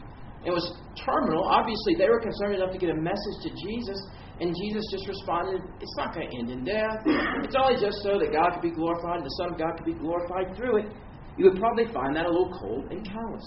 and 0.45 0.54
was 0.54 0.78
terminal, 1.04 1.45
obviously 1.45 1.95
they 1.99 2.09
were 2.09 2.21
concerned 2.21 2.54
enough 2.54 2.73
to 2.73 2.78
get 2.78 2.90
a 2.90 2.97
message 2.97 3.37
to 3.42 3.50
Jesus 3.50 3.99
and 4.38 4.54
Jesus 4.54 4.84
just 4.90 5.08
responded, 5.08 5.62
It's 5.80 5.96
not 5.96 6.14
going 6.14 6.28
to 6.30 6.36
end 6.36 6.50
in 6.50 6.64
death. 6.64 7.00
It's 7.42 7.56
only 7.56 7.80
just 7.80 8.02
so 8.02 8.18
that 8.18 8.32
God 8.32 8.52
could 8.52 8.62
be 8.62 8.74
glorified 8.74 9.16
and 9.16 9.24
the 9.24 9.36
Son 9.40 9.52
of 9.52 9.58
God 9.58 9.76
could 9.76 9.86
be 9.86 9.94
glorified 9.94 10.54
through 10.56 10.84
it. 10.84 10.92
You 11.38 11.48
would 11.48 11.58
probably 11.58 11.86
find 11.92 12.14
that 12.16 12.26
a 12.26 12.28
little 12.28 12.52
cold 12.60 12.90
and 12.90 13.04
callous. 13.04 13.44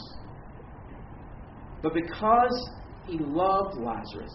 But 1.83 1.93
because 1.93 2.69
he 3.07 3.17
loved 3.19 3.77
Lazarus, 3.77 4.33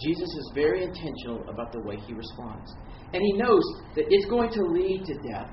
Jesus 0.00 0.28
is 0.28 0.52
very 0.54 0.84
intentional 0.84 1.46
about 1.48 1.72
the 1.72 1.80
way 1.80 1.96
he 2.06 2.14
responds. 2.14 2.72
And 3.12 3.22
he 3.22 3.32
knows 3.34 3.62
that 3.96 4.04
it's 4.08 4.26
going 4.26 4.50
to 4.52 4.62
lead 4.62 5.04
to 5.04 5.14
death. 5.28 5.50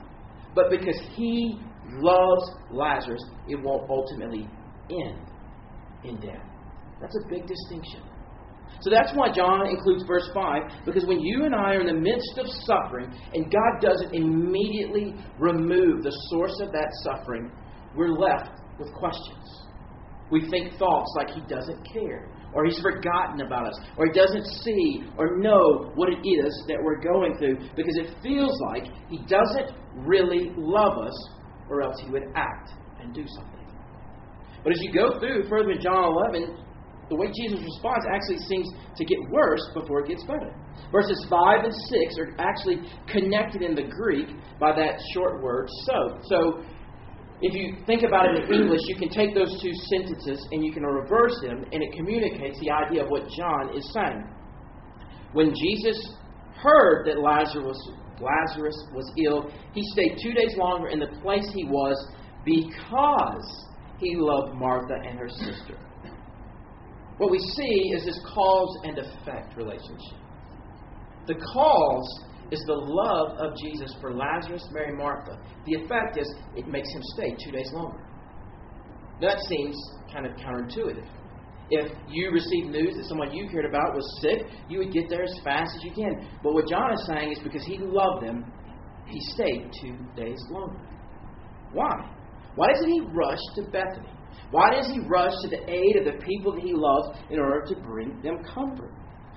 But 0.55 0.69
because 0.69 0.99
he 1.15 1.59
loves 1.99 2.51
Lazarus, 2.71 3.23
it 3.47 3.61
won't 3.61 3.89
ultimately 3.89 4.47
end 4.89 5.27
in 6.03 6.19
death. 6.19 6.45
That's 7.01 7.15
a 7.15 7.29
big 7.29 7.45
distinction. 7.45 8.01
So 8.81 8.89
that's 8.91 9.11
why 9.13 9.31
John 9.31 9.67
includes 9.67 10.03
verse 10.07 10.29
5, 10.33 10.85
because 10.85 11.05
when 11.05 11.19
you 11.19 11.45
and 11.45 11.55
I 11.55 11.73
are 11.73 11.81
in 11.81 11.87
the 11.87 11.99
midst 11.99 12.37
of 12.37 12.45
suffering 12.65 13.11
and 13.33 13.51
God 13.51 13.81
doesn't 13.81 14.13
immediately 14.13 15.15
remove 15.39 16.03
the 16.03 16.15
source 16.29 16.59
of 16.61 16.71
that 16.71 16.91
suffering, 17.03 17.51
we're 17.95 18.13
left 18.13 18.61
with 18.79 18.93
questions. 18.93 19.63
We 20.29 20.47
think 20.49 20.77
thoughts 20.77 21.11
like 21.17 21.31
He 21.31 21.41
doesn't 21.47 21.87
care, 21.91 22.29
or 22.53 22.65
He's 22.65 22.79
forgotten 22.81 23.41
about 23.41 23.67
us, 23.67 23.79
or 23.97 24.05
He 24.05 24.11
doesn't 24.11 24.45
see 24.63 25.03
or 25.17 25.37
know 25.37 25.91
what 25.95 26.09
it 26.09 26.19
is 26.27 26.65
that 26.67 26.77
we're 26.83 27.01
going 27.01 27.37
through, 27.39 27.57
because 27.75 27.97
it 27.97 28.13
feels 28.21 28.59
like 28.69 28.83
He 29.09 29.19
doesn't 29.25 29.71
really 29.95 30.51
love 30.55 30.97
us, 30.99 31.29
or 31.69 31.81
else 31.81 31.95
He 32.03 32.11
would 32.11 32.25
act 32.35 32.71
and 33.01 33.13
do 33.13 33.23
something. 33.35 33.65
But 34.63 34.73
as 34.73 34.79
you 34.81 34.91
go 34.91 35.17
through 35.19 35.47
further 35.49 35.71
in 35.71 35.81
John 35.81 36.13
11, 36.31 36.57
the 37.09 37.15
way 37.15 37.27
Jesus 37.31 37.59
responds 37.63 38.05
actually 38.09 38.39
seems 38.47 38.67
to 38.95 39.05
get 39.05 39.17
worse 39.31 39.63
before 39.73 40.01
it 40.01 40.09
gets 40.09 40.23
better. 40.23 40.53
Verses 40.91 41.25
5 41.29 41.63
and 41.63 41.73
6 41.73 42.19
are 42.19 42.35
actually 42.39 42.83
connected 43.07 43.61
in 43.61 43.75
the 43.75 43.83
Greek 43.83 44.27
by 44.59 44.75
that 44.75 44.99
short 45.13 45.41
word 45.41 45.69
so. 45.85 46.19
So, 46.23 46.63
if 47.39 47.53
you 47.53 47.77
think 47.85 48.01
about 48.01 48.33
it 48.33 48.43
in 48.43 48.53
English, 48.53 48.81
you 48.87 48.95
can 48.95 49.09
take 49.09 49.35
those 49.35 49.61
two 49.61 49.71
sentences 49.93 50.47
and 50.51 50.65
you 50.65 50.73
can 50.73 50.81
reverse 50.81 51.39
them, 51.43 51.65
and 51.71 51.83
it 51.83 51.93
communicates 51.95 52.59
the 52.59 52.71
idea 52.71 53.03
of 53.03 53.09
what 53.09 53.29
John 53.37 53.77
is 53.77 53.87
saying. 53.93 54.25
When 55.33 55.53
Jesus 55.53 56.15
heard 56.55 57.05
that 57.05 57.19
Lazarus 57.19 57.77
Lazarus 58.19 58.75
was 58.93 59.11
ill, 59.23 59.51
he 59.73 59.83
stayed 59.93 60.17
two 60.21 60.33
days 60.33 60.57
longer 60.57 60.87
in 60.87 60.99
the 60.99 61.07
place 61.21 61.47
he 61.53 61.65
was 61.65 61.95
because 62.43 63.67
he 63.99 64.15
loved 64.15 64.55
Martha 64.55 64.95
and 65.05 65.19
her 65.19 65.29
sister. 65.29 65.77
What 67.17 67.31
we 67.31 67.39
see 67.39 67.93
is 67.95 68.05
this 68.05 68.19
cause 68.33 68.77
and 68.83 68.97
effect 68.99 69.57
relationship. 69.57 70.19
The 71.27 71.35
cause 71.35 72.23
is 72.51 72.63
the 72.67 72.73
love 72.73 73.37
of 73.39 73.57
Jesus 73.57 73.93
for 73.99 74.13
Lazarus, 74.13 74.63
Mary, 74.71 74.95
Martha. 74.95 75.37
The 75.65 75.73
effect 75.73 76.17
is 76.17 76.33
it 76.55 76.67
makes 76.67 76.89
him 76.93 77.01
stay 77.15 77.35
two 77.43 77.51
days 77.51 77.69
longer. 77.73 78.05
That 79.19 79.39
seems 79.49 79.75
kind 80.13 80.25
of 80.25 80.33
counterintuitive. 80.33 81.07
If 81.69 81.91
you 82.07 82.31
received 82.31 82.69
news 82.69 82.95
that 82.95 83.05
someone 83.09 83.33
you 83.33 83.49
cared 83.49 83.65
about 83.65 83.93
was 83.93 84.19
sick, 84.21 84.47
you 84.69 84.79
would 84.79 84.93
get 84.93 85.09
there 85.09 85.23
as 85.23 85.37
fast 85.43 85.75
as 85.75 85.83
you 85.83 85.91
can. 85.91 86.29
But 86.41 86.53
what 86.53 86.67
John 86.69 86.93
is 86.93 87.05
saying 87.07 87.33
is 87.33 87.39
because 87.39 87.65
he 87.65 87.77
loved 87.77 88.25
them, 88.25 88.45
he 89.07 89.19
stayed 89.33 89.69
two 89.81 89.97
days 90.15 90.39
longer. 90.49 90.79
Why? 91.73 91.91
Why 92.55 92.67
doesn't 92.71 92.89
he 92.89 93.01
rush 93.01 93.39
to 93.55 93.63
Bethany? 93.63 94.16
Why 94.51 94.75
does 94.75 94.87
he 94.87 94.99
rush 94.99 95.33
to 95.43 95.49
the 95.49 95.69
aid 95.69 95.97
of 95.97 96.05
the 96.05 96.23
people 96.23 96.53
that 96.53 96.63
he 96.63 96.73
loves 96.73 97.17
in 97.29 97.39
order 97.39 97.65
to 97.67 97.75
bring 97.81 98.21
them 98.21 98.43
comfort? 98.43 98.91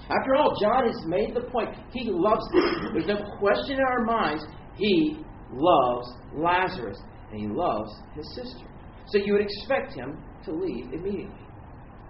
After 0.09 0.35
all, 0.35 0.57
John 0.61 0.87
has 0.87 1.07
made 1.07 1.35
the 1.35 1.43
point. 1.51 1.71
He 1.93 2.11
loves 2.11 2.47
them. 2.53 2.93
There's 2.95 3.07
no 3.07 3.25
question 3.39 3.77
in 3.77 3.81
our 3.81 4.05
minds. 4.05 4.45
He 4.77 5.19
loves 5.53 6.09
Lazarus, 6.33 6.99
and 7.31 7.41
he 7.41 7.49
loves 7.49 7.91
his 8.15 8.35
sister. 8.35 8.67
So 9.09 9.19
you 9.19 9.35
would 9.35 9.43
expect 9.43 9.95
him 9.95 10.19
to 10.45 10.53
leave 10.53 10.93
immediately. 10.93 11.47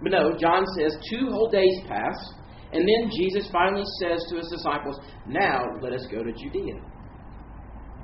But 0.01 0.11
no, 0.11 0.37
John 0.37 0.65
says 0.77 0.95
two 1.09 1.29
whole 1.31 1.49
days 1.49 1.81
pass, 1.87 2.15
and 2.71 2.87
then 2.87 3.11
Jesus 3.11 3.49
finally 3.51 3.83
says 4.01 4.23
to 4.29 4.37
his 4.37 4.47
disciples, 4.47 4.99
Now 5.27 5.61
let 5.81 5.93
us 5.93 6.07
go 6.11 6.23
to 6.23 6.31
Judea 6.31 6.81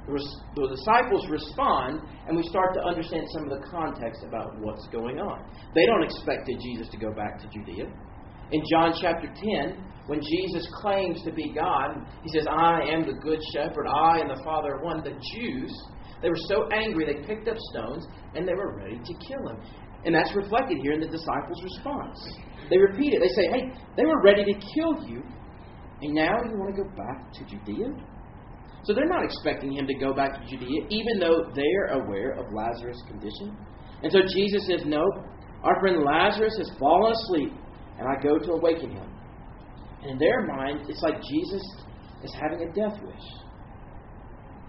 the 0.07 0.67
disciples 0.71 1.27
respond, 1.29 2.01
and 2.27 2.37
we 2.37 2.43
start 2.43 2.73
to 2.75 2.81
understand 2.87 3.23
some 3.33 3.51
of 3.51 3.59
the 3.59 3.67
context 3.67 4.23
about 4.23 4.57
what's 4.59 4.87
going 4.87 5.19
on. 5.19 5.43
They 5.75 5.85
don't 5.85 6.03
expect 6.03 6.47
Jesus 6.47 6.87
to 6.89 6.97
go 6.97 7.11
back 7.11 7.39
to 7.41 7.47
Judea. 7.51 7.91
In 8.51 8.61
John 8.71 8.93
chapter 9.01 9.27
10, 9.27 9.83
when 10.07 10.21
Jesus 10.21 10.65
claims 10.81 11.21
to 11.23 11.31
be 11.33 11.53
God, 11.53 11.99
he 12.23 12.29
says, 12.33 12.47
I 12.49 12.81
am 12.87 13.05
the 13.05 13.19
good 13.21 13.39
shepherd, 13.53 13.87
I 13.87 14.19
and 14.19 14.29
the 14.29 14.41
Father 14.43 14.75
are 14.75 14.83
one. 14.83 15.03
The 15.03 15.19
Jews, 15.35 15.71
they 16.21 16.29
were 16.29 16.43
so 16.47 16.69
angry 16.71 17.05
they 17.05 17.27
picked 17.27 17.49
up 17.49 17.57
stones 17.73 18.07
and 18.33 18.47
they 18.47 18.53
were 18.53 18.77
ready 18.77 18.97
to 18.97 19.13
kill 19.27 19.49
him. 19.49 19.59
And 20.05 20.15
that's 20.15 20.33
reflected 20.33 20.77
here 20.81 20.93
in 20.93 21.01
the 21.01 21.07
disciples' 21.07 21.61
response. 21.61 22.17
They 22.69 22.77
repeat 22.77 23.13
it. 23.13 23.19
They 23.19 23.41
say, 23.41 23.47
Hey, 23.51 23.73
they 23.97 24.05
were 24.05 24.21
ready 24.23 24.45
to 24.45 24.53
kill 24.53 25.05
you, 25.05 25.21
and 26.01 26.13
now 26.13 26.37
you 26.45 26.57
want 26.57 26.75
to 26.75 26.83
go 26.83 26.89
back 26.95 27.33
to 27.33 27.43
Judea? 27.43 27.91
So 28.87 28.93
they're 28.93 29.09
not 29.09 29.25
expecting 29.25 29.73
him 29.73 29.85
to 29.85 29.93
go 29.95 30.13
back 30.13 30.31
to 30.33 30.49
Judea, 30.49 30.87
even 30.89 31.19
though 31.19 31.51
they're 31.53 31.99
aware 31.99 32.31
of 32.31 32.45
Lazarus' 32.53 33.03
condition. 33.09 33.53
And 34.01 34.09
so 34.09 34.19
Jesus 34.33 34.65
says, 34.65 34.85
No, 34.85 35.03
our 35.61 35.77
friend 35.81 36.05
Lazarus 36.05 36.55
has 36.57 36.71
fallen 36.79 37.11
asleep, 37.11 37.51
and 37.99 38.07
I 38.07 38.23
go 38.23 38.39
to 38.39 38.51
awaken 38.53 38.91
him. 38.91 39.09
And 40.03 40.11
in 40.11 40.17
their 40.17 40.47
mind, 40.47 40.85
it's 40.87 41.01
like 41.01 41.15
Jesus 41.21 41.61
is 42.23 42.33
having 42.41 42.61
a 42.61 42.71
death 42.71 42.97
wish. 43.03 43.27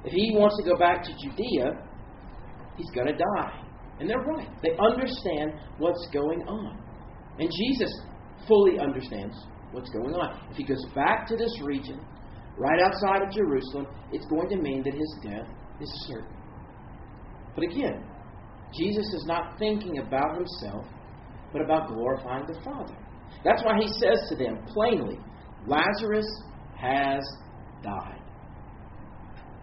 If 0.04 0.12
he 0.12 0.34
wants 0.34 0.56
to 0.64 0.68
go 0.68 0.76
back 0.76 1.04
to 1.04 1.10
Judea, 1.12 1.78
he's 2.76 2.90
going 2.96 3.06
to 3.06 3.16
die. 3.16 3.62
And 4.00 4.10
they're 4.10 4.18
right. 4.18 4.48
They 4.62 4.70
understand 4.84 5.52
what's 5.78 6.08
going 6.12 6.42
on. 6.48 6.82
And 7.38 7.48
Jesus 7.48 7.92
fully 8.48 8.80
understands 8.80 9.36
what's 9.70 9.90
going 9.90 10.14
on. 10.14 10.40
If 10.50 10.56
he 10.56 10.64
goes 10.64 10.84
back 10.92 11.28
to 11.28 11.36
this 11.36 11.52
region, 11.62 12.00
right 12.58 12.80
outside 12.82 13.22
of 13.22 13.30
Jerusalem, 13.32 13.86
it's 14.12 14.26
going 14.26 14.48
to 14.50 14.56
mean 14.56 14.82
that 14.82 14.94
his 14.94 15.16
death 15.22 15.48
is 15.80 15.90
certain. 16.08 16.36
But 17.54 17.64
again, 17.64 18.04
Jesus 18.74 19.06
is 19.14 19.24
not 19.26 19.58
thinking 19.58 19.98
about 19.98 20.36
himself, 20.36 20.84
but 21.52 21.62
about 21.62 21.88
glorifying 21.88 22.46
the 22.46 22.60
Father. 22.62 22.96
That's 23.44 23.62
why 23.64 23.78
he 23.80 23.88
says 23.88 24.18
to 24.28 24.36
them 24.36 24.64
plainly, 24.66 25.18
Lazarus 25.66 26.26
has 26.76 27.20
died. 27.82 28.20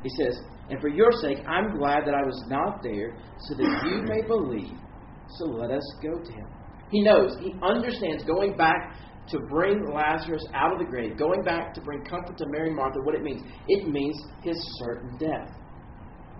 He 0.04 0.10
says, 0.22 0.40
And 0.70 0.80
for 0.80 0.90
your 0.90 1.12
sake, 1.22 1.40
I'm 1.48 1.78
glad 1.78 2.06
that 2.06 2.16
I 2.16 2.24
was 2.26 2.44
not 2.48 2.82
there, 2.84 3.18
so 3.40 3.56
that 3.56 3.88
you 3.88 4.04
may 4.04 4.22
believe. 4.28 4.78
So 5.38 5.46
let 5.46 5.72
us 5.72 5.84
go 6.02 6.20
to 6.20 6.32
him. 6.32 6.48
He 6.92 7.04
knows, 7.04 7.36
he 7.42 7.56
understands 7.62 8.24
going 8.24 8.56
back 8.56 8.96
to 9.30 9.40
bring 9.50 9.92
Lazarus 9.92 10.46
out 10.54 10.72
of 10.72 10.80
the 10.80 10.86
grave, 10.86 11.18
going 11.18 11.44
back 11.44 11.74
to 11.74 11.82
bring 11.82 12.04
comfort 12.06 12.38
to 12.38 12.46
Mary 12.48 12.68
and 12.68 12.76
Martha, 12.76 13.00
what 13.02 13.16
it 13.16 13.24
means. 13.24 13.42
It 13.68 13.88
means 13.88 14.16
his 14.44 14.56
certain 14.80 15.18
death. 15.18 15.50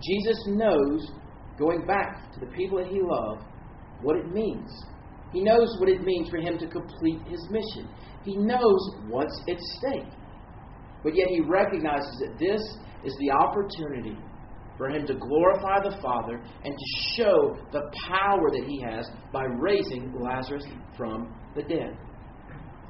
Jesus 0.02 0.36
knows, 0.48 1.10
going 1.58 1.86
back 1.86 2.32
to 2.34 2.40
the 2.40 2.52
people 2.52 2.78
that 2.78 2.88
he 2.88 3.00
loved, 3.02 3.42
what 4.02 4.16
it 4.16 4.32
means. 4.32 4.70
He 5.32 5.42
knows 5.42 5.76
what 5.80 5.88
it 5.88 6.02
means 6.02 6.28
for 6.30 6.38
him 6.38 6.58
to 6.58 6.66
complete 6.68 7.20
his 7.26 7.40
mission. 7.50 7.88
He 8.24 8.36
knows 8.36 8.94
what's 9.08 9.42
at 9.48 9.58
stake. 9.58 10.12
But 11.02 11.14
yet 11.14 11.28
he 11.28 11.40
recognizes 11.40 12.20
that 12.20 12.38
this 12.38 12.60
is 13.04 13.16
the 13.18 13.30
opportunity 13.30 14.16
for 14.76 14.88
him 14.88 15.06
to 15.06 15.14
glorify 15.14 15.80
the 15.82 15.96
Father 16.02 16.40
and 16.64 16.74
to 16.74 17.14
show 17.16 17.56
the 17.72 17.90
power 18.08 18.50
that 18.50 18.64
he 18.66 18.80
has 18.82 19.08
by 19.32 19.44
raising 19.58 20.12
Lazarus 20.20 20.64
from 20.96 21.34
the 21.54 21.62
dead. 21.62 21.96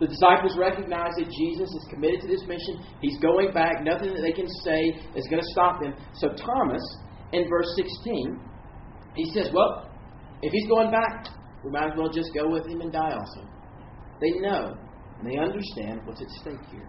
The 0.01 0.07
disciples 0.07 0.57
recognize 0.59 1.13
that 1.17 1.31
Jesus 1.33 1.69
is 1.73 1.87
committed 1.89 2.21
to 2.21 2.29
this 2.29 2.43
mission. 2.47 2.85
He's 3.01 3.19
going 3.19 3.53
back. 3.53 3.83
Nothing 3.83 4.13
that 4.13 4.21
they 4.21 4.33
can 4.33 4.49
say 4.65 4.93
is 5.17 5.27
going 5.29 5.41
to 5.41 5.49
stop 5.53 5.83
him. 5.83 5.95
So, 6.21 6.29
Thomas, 6.37 6.83
in 7.33 7.49
verse 7.49 7.73
16, 7.77 8.39
he 9.15 9.25
says, 9.33 9.49
Well, 9.53 9.91
if 10.43 10.53
he's 10.53 10.69
going 10.69 10.91
back, 10.91 11.29
we 11.65 11.71
might 11.71 11.93
as 11.93 11.97
well 11.97 12.11
just 12.11 12.31
go 12.35 12.51
with 12.51 12.67
him 12.67 12.83
and 12.83 12.93
die 12.93 13.13
also. 13.13 13.49
They 14.21 14.39
know 14.41 14.77
and 15.19 15.33
they 15.33 15.39
understand 15.39 16.01
what's 16.05 16.21
at 16.21 16.29
stake 16.41 16.61
here. 16.71 16.89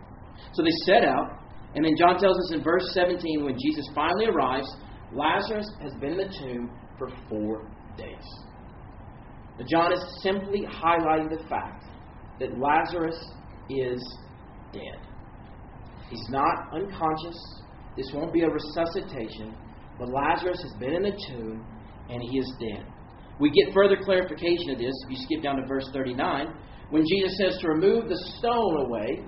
So 0.54 0.64
they 0.64 0.72
set 0.86 1.04
out, 1.04 1.40
and 1.76 1.86
then 1.86 1.96
John 1.98 2.20
tells 2.20 2.38
us 2.38 2.54
in 2.54 2.64
verse 2.64 2.92
17 2.94 3.46
when 3.46 3.56
Jesus 3.56 3.86
finally 3.96 4.28
arrives, 4.28 4.68
Lazarus 5.14 5.68
has 5.82 5.94
been 6.02 6.14
in 6.14 6.18
the 6.18 6.34
tomb 6.40 6.70
for 6.98 7.08
four 7.30 7.72
days. 7.98 8.28
Now, 9.58 9.66
John 9.70 9.94
is 9.94 10.20
simply 10.22 10.64
highlighting 10.68 11.30
the 11.30 11.44
fact 11.48 11.86
that 12.40 12.58
Lazarus 12.58 13.18
is 13.70 14.02
dead. 14.74 15.00
He's 16.10 16.28
not 16.30 16.74
unconscious. 16.74 17.38
This 17.96 18.12
won't 18.14 18.32
be 18.32 18.42
a 18.42 18.50
resuscitation, 18.50 19.56
but 20.00 20.10
Lazarus 20.10 20.62
has 20.62 20.74
been 20.80 20.94
in 20.94 21.04
the 21.04 21.18
tomb 21.30 21.66
and 22.10 22.22
he 22.22 22.40
is 22.40 22.54
dead. 22.60 22.86
We 23.40 23.52
get 23.52 23.74
further 23.74 23.98
clarification 24.04 24.72
of 24.72 24.80
this 24.80 24.94
if 25.06 25.12
you 25.12 25.18
skip 25.18 25.44
down 25.44 25.58
to 25.58 25.68
verse 25.68 25.88
39. 25.94 26.48
When 26.90 27.04
Jesus 27.06 27.38
says 27.38 27.58
to 27.62 27.68
remove 27.68 28.08
the 28.08 28.18
stone 28.38 28.86
away, 28.86 29.26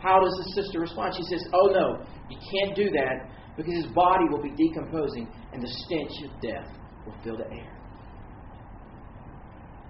how 0.00 0.18
does 0.20 0.34
the 0.44 0.62
sister 0.62 0.80
respond? 0.80 1.14
She 1.16 1.22
says, 1.24 1.46
Oh 1.54 1.66
no, 1.66 2.04
you 2.28 2.38
can't 2.52 2.74
do 2.74 2.90
that 2.90 3.30
because 3.56 3.72
his 3.74 3.86
body 3.92 4.24
will 4.30 4.42
be 4.42 4.50
decomposing 4.56 5.28
and 5.52 5.62
the 5.62 5.68
stench 5.68 6.30
of 6.30 6.40
death 6.40 6.68
will 7.06 7.14
fill 7.22 7.36
the 7.36 7.46
air. 7.54 7.79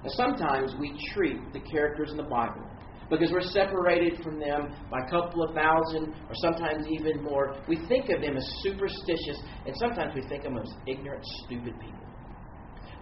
Now, 0.03 0.11
sometimes 0.17 0.75
we 0.79 0.97
treat 1.13 1.53
the 1.53 1.61
characters 1.61 2.11
in 2.11 2.17
the 2.17 2.29
Bible 2.29 2.67
because 3.11 3.31
we're 3.33 3.43
separated 3.43 4.23
from 4.23 4.39
them 4.39 4.73
by 4.91 4.99
a 5.07 5.11
couple 5.11 5.43
of 5.43 5.55
thousand 5.55 6.15
or 6.29 6.35
sometimes 6.35 6.87
even 6.89 7.23
more. 7.23 7.57
We 7.69 7.77
think 7.87 8.09
of 8.09 8.23
them 8.23 8.37
as 8.37 8.47
superstitious 8.63 9.37
and 9.67 9.75
sometimes 9.79 10.15
we 10.15 10.23
think 10.29 10.45
of 10.45 10.55
them 10.55 10.63
as 10.63 10.73
ignorant, 10.87 11.25
stupid 11.45 11.75
people. 11.81 12.07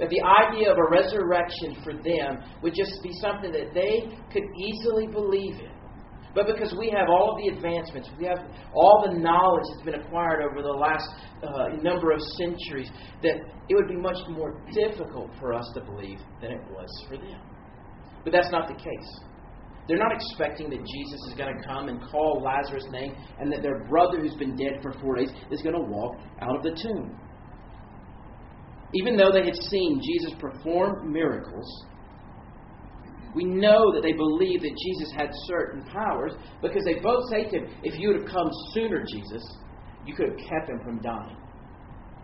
That 0.01 0.09
the 0.09 0.23
idea 0.23 0.71
of 0.71 0.79
a 0.79 0.91
resurrection 0.91 1.83
for 1.83 1.93
them 1.93 2.39
would 2.63 2.75
just 2.75 2.93
be 3.03 3.11
something 3.21 3.53
that 3.53 3.75
they 3.75 4.17
could 4.33 4.45
easily 4.57 5.07
believe 5.09 5.61
in. 5.61 5.78
But 6.38 6.46
because 6.55 6.72
we 6.79 6.88
have 6.96 7.09
all 7.09 7.35
of 7.35 7.42
the 7.42 7.48
advancements, 7.48 8.09
we 8.16 8.27
have 8.27 8.38
all 8.72 9.05
the 9.11 9.18
knowledge 9.18 9.64
that's 9.72 9.85
been 9.85 10.01
acquired 10.01 10.40
over 10.48 10.62
the 10.62 10.68
last 10.68 11.09
uh, 11.42 11.83
number 11.83 12.12
of 12.12 12.20
centuries, 12.38 12.88
that 13.24 13.42
it 13.68 13.74
would 13.74 13.88
be 13.88 13.96
much 13.96 14.18
more 14.31 14.62
difficult 14.72 15.33
for 15.40 15.53
us 15.53 15.68
to 15.74 15.81
believe 15.81 16.20
than 16.40 16.53
it 16.53 16.62
was 16.70 16.87
for 17.09 17.16
them. 17.16 17.40
But 18.22 18.33
that's 18.33 18.53
not 18.53 18.68
the 18.68 18.74
case. 18.74 19.20
They're 19.88 19.98
not 19.98 20.12
expecting 20.12 20.70
that 20.70 20.79
Jesus 20.79 21.20
is 21.27 21.35
going 21.37 21.59
to 21.59 21.66
come 21.66 21.88
and 21.88 22.01
call 22.09 22.40
Lazarus' 22.40 22.87
name 22.92 23.16
and 23.40 23.53
that 23.53 23.61
their 23.61 23.83
brother 23.88 24.20
who's 24.20 24.35
been 24.35 24.55
dead 24.55 24.79
for 24.81 24.92
four 25.01 25.16
days 25.16 25.31
is 25.51 25.61
going 25.62 25.74
to 25.74 25.90
walk 25.90 26.18
out 26.40 26.55
of 26.55 26.62
the 26.62 26.70
tomb. 26.70 27.18
Even 28.94 29.16
though 29.16 29.33
they 29.33 29.44
had 29.44 29.57
seen 29.57 30.01
Jesus 30.01 30.38
perform 30.38 31.12
miracles, 31.12 31.85
we 33.35 33.45
know 33.45 33.93
that 33.93 34.03
they 34.03 34.12
believed 34.12 34.64
that 34.64 34.77
Jesus 34.85 35.12
had 35.17 35.31
certain 35.47 35.83
powers 35.85 36.33
because 36.62 36.83
they 36.85 37.01
both 37.01 37.29
say 37.31 37.45
to 37.45 37.57
him, 37.59 37.67
If 37.83 37.99
you 37.99 38.09
would 38.09 38.23
have 38.23 38.31
come 38.31 38.49
sooner, 38.73 39.05
Jesus, 39.05 39.43
you 40.07 40.14
could 40.14 40.31
have 40.31 40.38
kept 40.38 40.71
him 40.71 40.81
from 40.83 41.01
dying. 41.01 41.37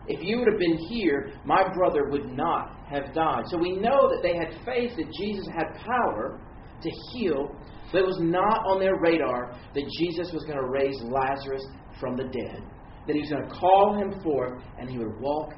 If 0.06 0.22
you 0.22 0.38
would 0.38 0.48
have 0.48 0.58
been 0.58 0.78
here, 0.88 1.32
my 1.44 1.64
brother 1.72 2.08
would 2.10 2.36
not 2.36 2.78
have 2.88 3.14
died. 3.14 3.44
So 3.48 3.58
we 3.58 3.76
know 3.76 4.08
that 4.10 4.20
they 4.22 4.36
had 4.36 4.64
faith 4.64 4.96
that 4.96 5.12
Jesus 5.18 5.46
had 5.56 5.74
power 5.84 6.40
to 6.82 6.90
heal, 7.12 7.56
but 7.90 8.02
it 8.02 8.06
was 8.06 8.18
not 8.20 8.66
on 8.66 8.80
their 8.80 8.96
radar 9.00 9.56
that 9.74 9.90
Jesus 9.98 10.32
was 10.32 10.44
going 10.44 10.58
to 10.58 10.68
raise 10.68 10.96
Lazarus 11.02 11.64
from 12.00 12.16
the 12.16 12.24
dead. 12.24 12.62
That 13.06 13.14
he 13.14 13.20
was 13.20 13.30
going 13.30 13.48
to 13.48 13.54
call 13.54 13.96
him 13.98 14.22
forth 14.22 14.62
and 14.78 14.90
he 14.90 14.98
would 14.98 15.18
walk 15.20 15.54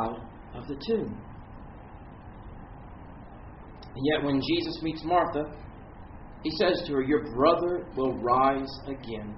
out 0.00 0.20
of 0.54 0.66
the 0.66 0.76
tomb. 0.86 1.20
And 3.94 4.04
yet, 4.12 4.24
when 4.24 4.40
Jesus 4.40 4.82
meets 4.82 5.02
Martha, 5.04 5.44
he 6.42 6.50
says 6.58 6.82
to 6.86 6.94
her, 6.94 7.02
Your 7.02 7.24
brother 7.34 7.86
will 7.96 8.14
rise 8.18 8.70
again. 8.86 9.34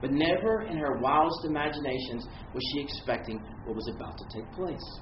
But 0.00 0.12
never 0.12 0.62
in 0.62 0.76
her 0.78 0.98
wildest 1.00 1.44
imaginations 1.44 2.26
was 2.52 2.62
she 2.72 2.84
expecting 2.84 3.38
what 3.64 3.74
was 3.74 3.90
about 3.94 4.16
to 4.18 4.24
take 4.38 4.50
place. 4.52 5.00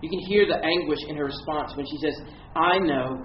You 0.00 0.08
can 0.10 0.20
hear 0.28 0.46
the 0.46 0.64
anguish 0.64 1.00
in 1.08 1.16
her 1.16 1.24
response 1.24 1.72
when 1.76 1.86
she 1.86 1.98
says, 1.98 2.22
I 2.54 2.78
know. 2.78 3.24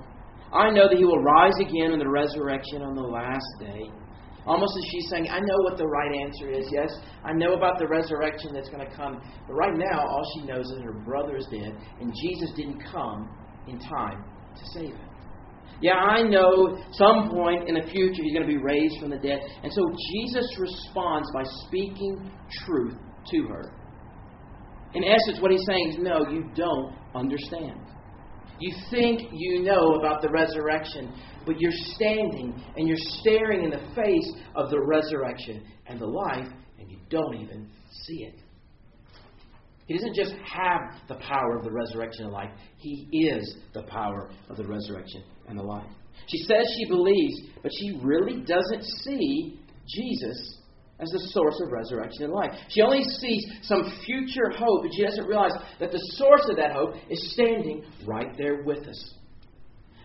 I 0.51 0.69
know 0.69 0.87
that 0.89 0.97
he 0.97 1.05
will 1.05 1.21
rise 1.21 1.53
again 1.59 1.91
in 1.91 1.99
the 1.99 2.09
resurrection 2.09 2.81
on 2.81 2.95
the 2.95 3.01
last 3.01 3.45
day. 3.59 4.02
Almost 4.45 4.73
as 4.77 4.83
she's 4.91 5.09
saying, 5.09 5.27
I 5.29 5.39
know 5.39 5.57
what 5.63 5.77
the 5.77 5.87
right 5.87 6.11
answer 6.21 6.51
is. 6.51 6.65
Yes, 6.71 6.91
I 7.23 7.31
know 7.31 7.53
about 7.53 7.79
the 7.79 7.87
resurrection 7.87 8.51
that's 8.53 8.69
going 8.69 8.85
to 8.87 8.95
come. 8.95 9.21
But 9.47 9.53
right 9.53 9.73
now, 9.73 10.01
all 10.01 10.23
she 10.35 10.45
knows 10.45 10.65
is 10.65 10.83
her 10.83 10.93
brother 10.93 11.37
is 11.37 11.47
dead, 11.49 11.77
and 12.01 12.13
Jesus 12.21 12.51
didn't 12.55 12.83
come 12.91 13.29
in 13.67 13.79
time 13.79 14.25
to 14.55 14.65
save 14.73 14.93
him. 14.95 15.09
Yeah, 15.81 15.95
I 15.95 16.23
know 16.23 16.77
some 16.91 17.29
point 17.29 17.67
in 17.67 17.75
the 17.75 17.89
future 17.91 18.23
he's 18.23 18.33
going 18.33 18.47
to 18.47 18.53
be 18.53 18.61
raised 18.61 18.99
from 18.99 19.09
the 19.09 19.17
dead. 19.17 19.39
And 19.63 19.71
so 19.71 19.81
Jesus 20.13 20.45
responds 20.57 21.29
by 21.33 21.43
speaking 21.67 22.31
truth 22.65 22.95
to 23.31 23.43
her. 23.47 23.71
In 24.93 25.03
essence, 25.03 25.41
what 25.41 25.51
he's 25.51 25.65
saying 25.65 25.89
is, 25.89 25.97
no, 25.99 26.25
you 26.29 26.49
don't 26.55 26.93
understand. 27.15 27.79
You 28.59 28.73
think 28.89 29.29
you 29.33 29.63
know 29.63 29.95
about 29.95 30.21
the 30.21 30.29
resurrection, 30.29 31.13
but 31.45 31.59
you're 31.59 31.71
standing 31.95 32.61
and 32.75 32.87
you're 32.87 32.97
staring 33.21 33.63
in 33.63 33.71
the 33.71 33.93
face 33.95 34.33
of 34.55 34.69
the 34.69 34.79
resurrection 34.79 35.65
and 35.87 35.99
the 35.99 36.05
life, 36.05 36.47
and 36.79 36.89
you 36.89 36.97
don't 37.09 37.35
even 37.35 37.67
see 38.05 38.23
it. 38.23 38.35
He 39.87 39.95
doesn't 39.95 40.15
just 40.15 40.31
have 40.31 40.79
the 41.09 41.15
power 41.15 41.57
of 41.57 41.65
the 41.65 41.71
resurrection 41.71 42.25
and 42.25 42.33
life, 42.33 42.51
He 42.77 43.07
is 43.11 43.57
the 43.73 43.83
power 43.83 44.29
of 44.49 44.57
the 44.57 44.65
resurrection 44.65 45.23
and 45.47 45.59
the 45.59 45.63
life. 45.63 45.91
She 46.27 46.37
says 46.37 46.65
she 46.77 46.87
believes, 46.87 47.41
but 47.61 47.71
she 47.79 47.99
really 48.01 48.41
doesn't 48.41 48.83
see 49.03 49.59
Jesus 49.87 50.59
as 50.99 51.09
the 51.09 51.29
source 51.31 51.59
of 51.61 51.71
resurrection 51.71 52.25
and 52.25 52.33
life. 52.33 52.51
She 52.69 52.81
only 52.81 53.03
sees 53.03 53.45
some 53.63 53.91
future 54.05 54.51
hope, 54.55 54.83
but 54.83 54.91
she 54.93 55.03
doesn't 55.03 55.25
realize 55.25 55.53
that 55.79 55.91
the 55.91 55.99
source 56.15 56.47
of 56.49 56.57
that 56.57 56.71
hope 56.71 56.95
is 57.09 57.33
standing 57.33 57.83
right 58.05 58.37
there 58.37 58.63
with 58.63 58.87
us. 58.87 59.15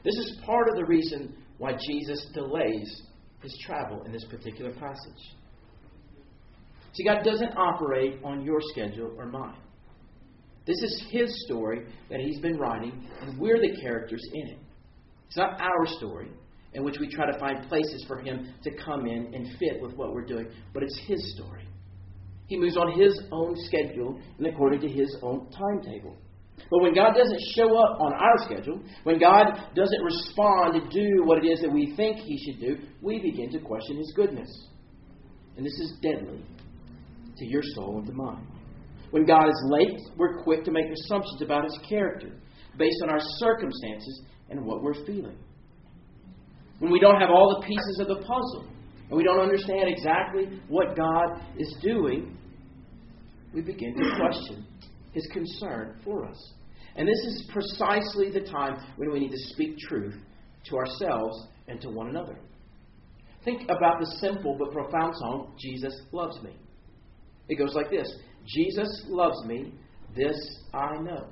This 0.05 0.15
is 0.15 0.41
part 0.45 0.69
of 0.69 0.77
the 0.77 0.87
reason 0.87 1.37
why 1.59 1.73
Jesus 1.89 2.27
delays 2.33 3.03
his 3.43 3.57
travel 3.65 4.03
in 4.05 4.13
this 4.13 4.25
particular 4.25 4.73
passage. 4.73 5.35
See, 6.95 7.05
God 7.05 7.23
doesn't 7.23 7.57
operate 7.57 8.19
on 8.25 8.45
your 8.45 8.61
schedule 8.73 9.15
or 9.19 9.27
mine. 9.27 9.61
This 10.67 10.83
is 10.83 11.05
his 11.11 11.45
story 11.47 11.87
that 12.11 12.21
he's 12.21 12.41
been 12.41 12.59
writing, 12.59 13.09
and 13.21 13.39
we're 13.39 13.61
the 13.61 13.81
characters 13.81 14.23
in 14.33 14.49
it. 14.49 14.59
It's 15.27 15.37
not 15.37 15.61
our 15.61 15.87
story 15.87 16.31
in 16.75 16.85
which 16.85 16.99
we 17.01 17.09
try 17.09 17.31
to 17.31 17.39
find 17.39 17.69
places 17.69 18.05
for 18.07 18.19
him 18.19 18.55
to 18.63 18.71
come 18.85 19.07
in 19.07 19.35
and 19.35 19.59
fit 19.59 19.81
with 19.81 19.95
what 19.95 20.13
we're 20.13 20.27
doing, 20.27 20.47
but 20.75 20.83
it's 20.83 21.01
his 21.07 21.35
story. 21.35 21.69
He 22.49 22.57
moves 22.57 22.77
on 22.77 22.99
His 22.99 23.21
own 23.31 23.55
schedule 23.67 24.19
and 24.39 24.47
according 24.47 24.81
to 24.81 24.89
His 24.89 25.15
own 25.23 25.49
timetable. 25.51 26.17
But 26.71 26.83
when 26.83 26.95
God 26.95 27.15
doesn't 27.15 27.41
show 27.55 27.79
up 27.79 28.01
on 28.01 28.13
our 28.15 28.39
schedule, 28.45 28.81
when 29.05 29.21
God 29.21 29.47
doesn't 29.77 30.03
respond 30.03 30.75
to 30.75 30.81
do 30.91 31.23
what 31.25 31.45
it 31.45 31.47
is 31.47 31.61
that 31.61 31.73
we 31.73 31.95
think 31.95 32.19
He 32.19 32.39
should 32.39 32.61
do, 32.61 32.79
we 33.01 33.21
begin 33.21 33.51
to 33.53 33.61
question 33.61 33.99
His 33.99 34.13
goodness. 34.17 34.49
And 35.57 35.65
this 35.65 35.75
is 35.75 35.99
deadly 36.03 36.43
to 37.37 37.47
your 37.47 37.63
soul 37.75 37.99
and 37.99 38.07
to 38.07 38.13
mine. 38.13 38.47
When 39.11 39.25
God 39.25 39.49
is 39.49 39.65
late, 39.67 40.01
we're 40.17 40.43
quick 40.43 40.65
to 40.65 40.73
make 40.73 40.87
assumptions 40.87 41.43
about 41.43 41.65
His 41.65 41.79
character 41.89 42.33
based 42.79 43.03
on 43.03 43.11
our 43.11 43.21
circumstances 43.21 44.23
and 44.51 44.65
what 44.65 44.83
we're 44.83 45.05
feeling. 45.05 45.37
When 46.79 46.93
we 46.93 47.01
don't 47.01 47.21
have 47.21 47.31
all 47.31 47.59
the 47.61 47.67
pieces 47.67 47.99
of 48.01 48.09
the 48.09 48.17
puzzle 48.17 48.67
and 49.09 49.17
we 49.17 49.25
don't 49.25 49.41
understand 49.41 49.89
exactly 49.89 50.61
what 50.69 50.97
God 50.97 51.41
is 51.59 51.77
doing, 51.83 52.37
we 53.53 53.63
begin 53.63 53.95
to 53.95 54.17
question 54.17 54.67
His 55.13 55.27
concern 55.33 56.01
for 56.05 56.27
us. 56.27 56.53
And 56.97 57.07
this 57.07 57.19
is 57.19 57.51
precisely 57.53 58.31
the 58.31 58.49
time 58.51 58.77
when 58.97 59.13
we 59.13 59.21
need 59.21 59.31
to 59.31 59.49
speak 59.51 59.79
truth 59.79 60.15
to 60.67 60.77
ourselves 60.77 61.47
and 61.69 61.81
to 61.81 61.91
one 61.91 62.09
another. 62.09 62.39
Think 63.45 63.63
about 63.65 64.01
the 64.01 64.17
simple 64.21 64.57
but 64.59 64.73
profound 64.73 65.15
song, 65.17 65.55
Jesus 65.59 65.95
Loves 66.13 66.43
Me. 66.43 66.57
It 67.49 67.57
goes 67.57 67.75
like 67.75 67.91
this 67.91 68.13
Jesus 68.47 69.05
loves 69.09 69.45
me, 69.47 69.75
this 70.15 70.37
I 70.75 70.97
know. 71.01 71.29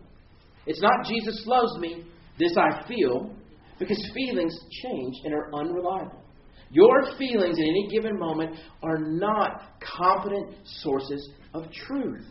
It's 0.66 0.80
not 0.80 1.04
Jesus 1.06 1.42
loves 1.46 1.78
me, 1.78 2.04
this 2.38 2.56
I 2.56 2.86
feel, 2.86 3.34
because 3.78 3.98
feelings 4.14 4.56
change 4.82 5.14
and 5.24 5.34
are 5.34 5.54
unreliable. 5.54 6.22
Your 6.70 7.16
feelings 7.16 7.58
in 7.58 7.64
any 7.64 7.88
given 7.90 8.18
moment 8.18 8.56
are 8.82 8.98
not 8.98 9.80
competent 9.80 10.56
sources 10.64 11.30
of 11.54 11.64
truth. 11.86 12.24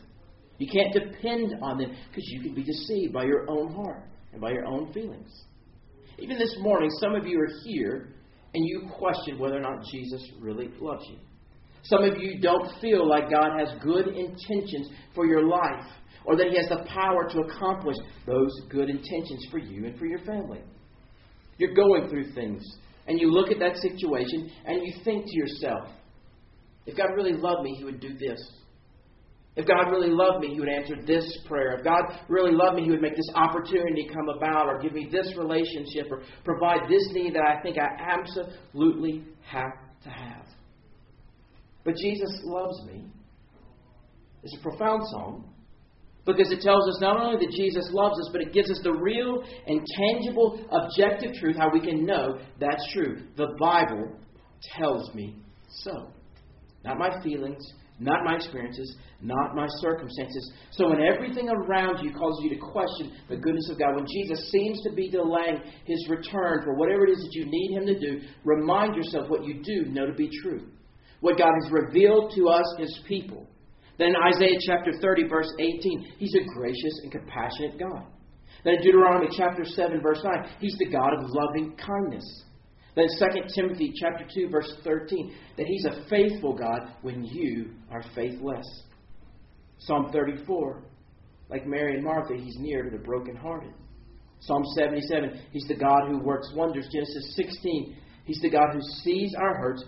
You 0.57 0.67
can't 0.71 0.93
depend 0.93 1.55
on 1.61 1.77
them 1.77 1.89
because 2.09 2.23
you 2.27 2.41
can 2.41 2.53
be 2.53 2.63
deceived 2.63 3.13
by 3.13 3.23
your 3.25 3.49
own 3.49 3.73
heart 3.73 4.03
and 4.31 4.41
by 4.41 4.51
your 4.51 4.65
own 4.65 4.91
feelings. 4.93 5.29
Even 6.17 6.37
this 6.37 6.55
morning, 6.59 6.89
some 7.01 7.15
of 7.15 7.25
you 7.25 7.39
are 7.39 7.51
here 7.65 8.13
and 8.53 8.65
you 8.65 8.89
question 8.97 9.37
whether 9.37 9.57
or 9.57 9.61
not 9.61 9.83
Jesus 9.91 10.31
really 10.39 10.69
loves 10.79 11.05
you. 11.09 11.17
Some 11.83 12.03
of 12.03 12.17
you 12.17 12.39
don't 12.39 12.71
feel 12.81 13.07
like 13.07 13.29
God 13.29 13.59
has 13.59 13.69
good 13.83 14.07
intentions 14.07 14.89
for 15.13 15.25
your 15.25 15.45
life 15.45 15.85
or 16.23 16.35
that 16.35 16.47
He 16.47 16.57
has 16.57 16.69
the 16.69 16.85
power 16.89 17.29
to 17.29 17.39
accomplish 17.41 17.97
those 18.25 18.51
good 18.69 18.89
intentions 18.89 19.45
for 19.51 19.59
you 19.59 19.85
and 19.85 19.99
for 19.99 20.05
your 20.05 20.19
family. 20.19 20.61
You're 21.57 21.73
going 21.73 22.09
through 22.09 22.33
things 22.33 22.63
and 23.07 23.19
you 23.19 23.31
look 23.31 23.51
at 23.51 23.59
that 23.59 23.77
situation 23.77 24.51
and 24.65 24.85
you 24.85 24.93
think 25.03 25.25
to 25.25 25.37
yourself, 25.37 25.89
if 26.85 26.97
God 26.97 27.09
really 27.15 27.33
loved 27.33 27.63
me, 27.63 27.75
He 27.77 27.83
would 27.83 27.99
do 27.99 28.17
this. 28.17 28.39
If 29.55 29.65
God 29.65 29.89
really 29.89 30.09
loved 30.09 30.41
me, 30.41 30.53
He 30.53 30.59
would 30.59 30.69
answer 30.69 30.95
this 31.05 31.25
prayer. 31.47 31.77
If 31.77 31.83
God 31.83 32.03
really 32.27 32.51
loved 32.51 32.75
me, 32.75 32.83
He 32.83 32.89
would 32.89 33.01
make 33.01 33.15
this 33.15 33.29
opportunity 33.35 34.07
come 34.13 34.29
about 34.29 34.67
or 34.67 34.79
give 34.79 34.93
me 34.93 35.07
this 35.11 35.33
relationship 35.37 36.11
or 36.11 36.23
provide 36.43 36.89
this 36.89 37.07
need 37.11 37.35
that 37.35 37.45
I 37.47 37.61
think 37.61 37.77
I 37.77 37.87
absolutely 37.99 39.23
have 39.45 39.71
to 40.03 40.09
have. 40.09 40.45
But 41.83 41.95
Jesus 41.95 42.41
loves 42.43 42.83
me. 42.85 43.05
It's 44.43 44.57
a 44.57 44.61
profound 44.61 45.01
song 45.11 45.54
because 46.25 46.51
it 46.51 46.61
tells 46.61 46.87
us 46.89 46.99
not 47.01 47.17
only 47.21 47.45
that 47.45 47.53
Jesus 47.55 47.89
loves 47.91 48.19
us, 48.19 48.29
but 48.31 48.41
it 48.41 48.51
gives 48.51 48.71
us 48.71 48.79
the 48.83 48.91
real 48.91 49.43
and 49.67 49.85
tangible, 49.97 50.59
objective 50.71 51.33
truth 51.35 51.55
how 51.55 51.69
we 51.71 51.79
can 51.79 52.05
know 52.05 52.39
that's 52.59 52.83
true. 52.93 53.21
The 53.37 53.55
Bible 53.59 54.17
tells 54.77 55.13
me 55.13 55.35
so. 55.69 56.09
Not 56.83 56.97
my 56.97 57.21
feelings, 57.21 57.63
not 57.99 58.23
my 58.25 58.35
experiences, 58.35 58.95
not 59.21 59.55
my 59.55 59.67
circumstances. 59.79 60.51
So 60.71 60.89
when 60.89 61.01
everything 61.01 61.49
around 61.49 62.03
you 62.03 62.11
causes 62.13 62.43
you 62.43 62.49
to 62.51 62.61
question 62.61 63.11
the 63.29 63.37
goodness 63.37 63.69
of 63.69 63.79
God, 63.79 63.95
when 63.95 64.05
Jesus 64.05 64.51
seems 64.51 64.81
to 64.83 64.93
be 64.93 65.09
delaying 65.09 65.61
his 65.85 66.07
return 66.09 66.61
for 66.63 66.75
whatever 66.75 67.05
it 67.05 67.11
is 67.11 67.23
that 67.23 67.33
you 67.33 67.45
need 67.47 67.71
him 67.71 67.85
to 67.85 67.99
do, 67.99 68.21
remind 68.43 68.95
yourself 68.95 69.29
what 69.29 69.45
you 69.45 69.61
do 69.63 69.91
know 69.91 70.05
to 70.05 70.13
be 70.13 70.29
true. 70.41 70.67
What 71.21 71.37
God 71.37 71.53
has 71.63 71.71
revealed 71.71 72.33
to 72.35 72.49
us, 72.49 72.75
his 72.77 72.99
people. 73.07 73.47
Then 73.97 74.13
Isaiah 74.33 74.57
chapter 74.65 74.91
30, 75.01 75.27
verse 75.27 75.51
18, 75.59 76.13
he's 76.17 76.35
a 76.35 76.53
gracious 76.53 76.99
and 77.03 77.11
compassionate 77.11 77.79
God. 77.79 78.05
Then 78.63 78.81
Deuteronomy 78.81 79.27
chapter 79.37 79.63
7, 79.63 80.01
verse 80.01 80.21
9, 80.23 80.49
he's 80.59 80.75
the 80.77 80.89
God 80.89 81.13
of 81.13 81.29
loving 81.29 81.77
kindness. 81.77 82.43
Then 82.95 83.07
2 83.19 83.41
Timothy 83.53 83.93
chapter 83.99 84.25
2 84.33 84.49
verse 84.49 84.73
13 84.83 85.35
that 85.57 85.65
he's 85.65 85.85
a 85.85 86.05
faithful 86.09 86.55
God 86.55 86.93
when 87.01 87.23
you 87.25 87.71
are 87.91 88.03
faithless. 88.15 88.65
Psalm 89.79 90.11
34 90.13 90.81
like 91.49 91.67
Mary 91.67 91.95
and 91.95 92.03
Martha 92.03 92.35
he's 92.35 92.55
near 92.57 92.83
to 92.83 92.89
the 92.89 93.03
brokenhearted. 93.03 93.73
Psalm 94.39 94.63
77 94.75 95.41
he's 95.51 95.67
the 95.67 95.75
God 95.75 96.07
who 96.07 96.19
works 96.19 96.49
wonders. 96.55 96.87
Genesis 96.91 97.35
16 97.35 97.97
he's 98.23 98.39
the 98.41 98.49
God 98.49 98.69
who 98.71 98.79
sees 99.03 99.35
our 99.37 99.55
hurts 99.57 99.83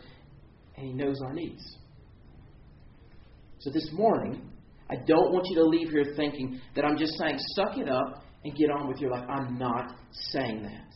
and 0.76 0.88
he 0.88 0.94
knows 0.94 1.22
our 1.24 1.34
needs. 1.34 1.78
So 3.60 3.72
this 3.72 3.90
morning 3.92 4.52
I 4.90 4.96
don't 4.96 5.34
want 5.34 5.46
you 5.50 5.56
to 5.56 5.64
leave 5.64 5.90
here 5.90 6.14
thinking 6.16 6.62
that 6.76 6.86
I'm 6.86 6.98
just 6.98 7.18
saying 7.18 7.38
suck 7.56 7.78
it 7.78 7.90
up 7.90 8.24
and 8.44 8.56
get 8.56 8.70
on 8.70 8.88
with 8.88 9.00
your 9.00 9.12
life. 9.12 9.26
I'm 9.28 9.58
not 9.58 9.96
saying 10.32 10.64
that. 10.64 10.94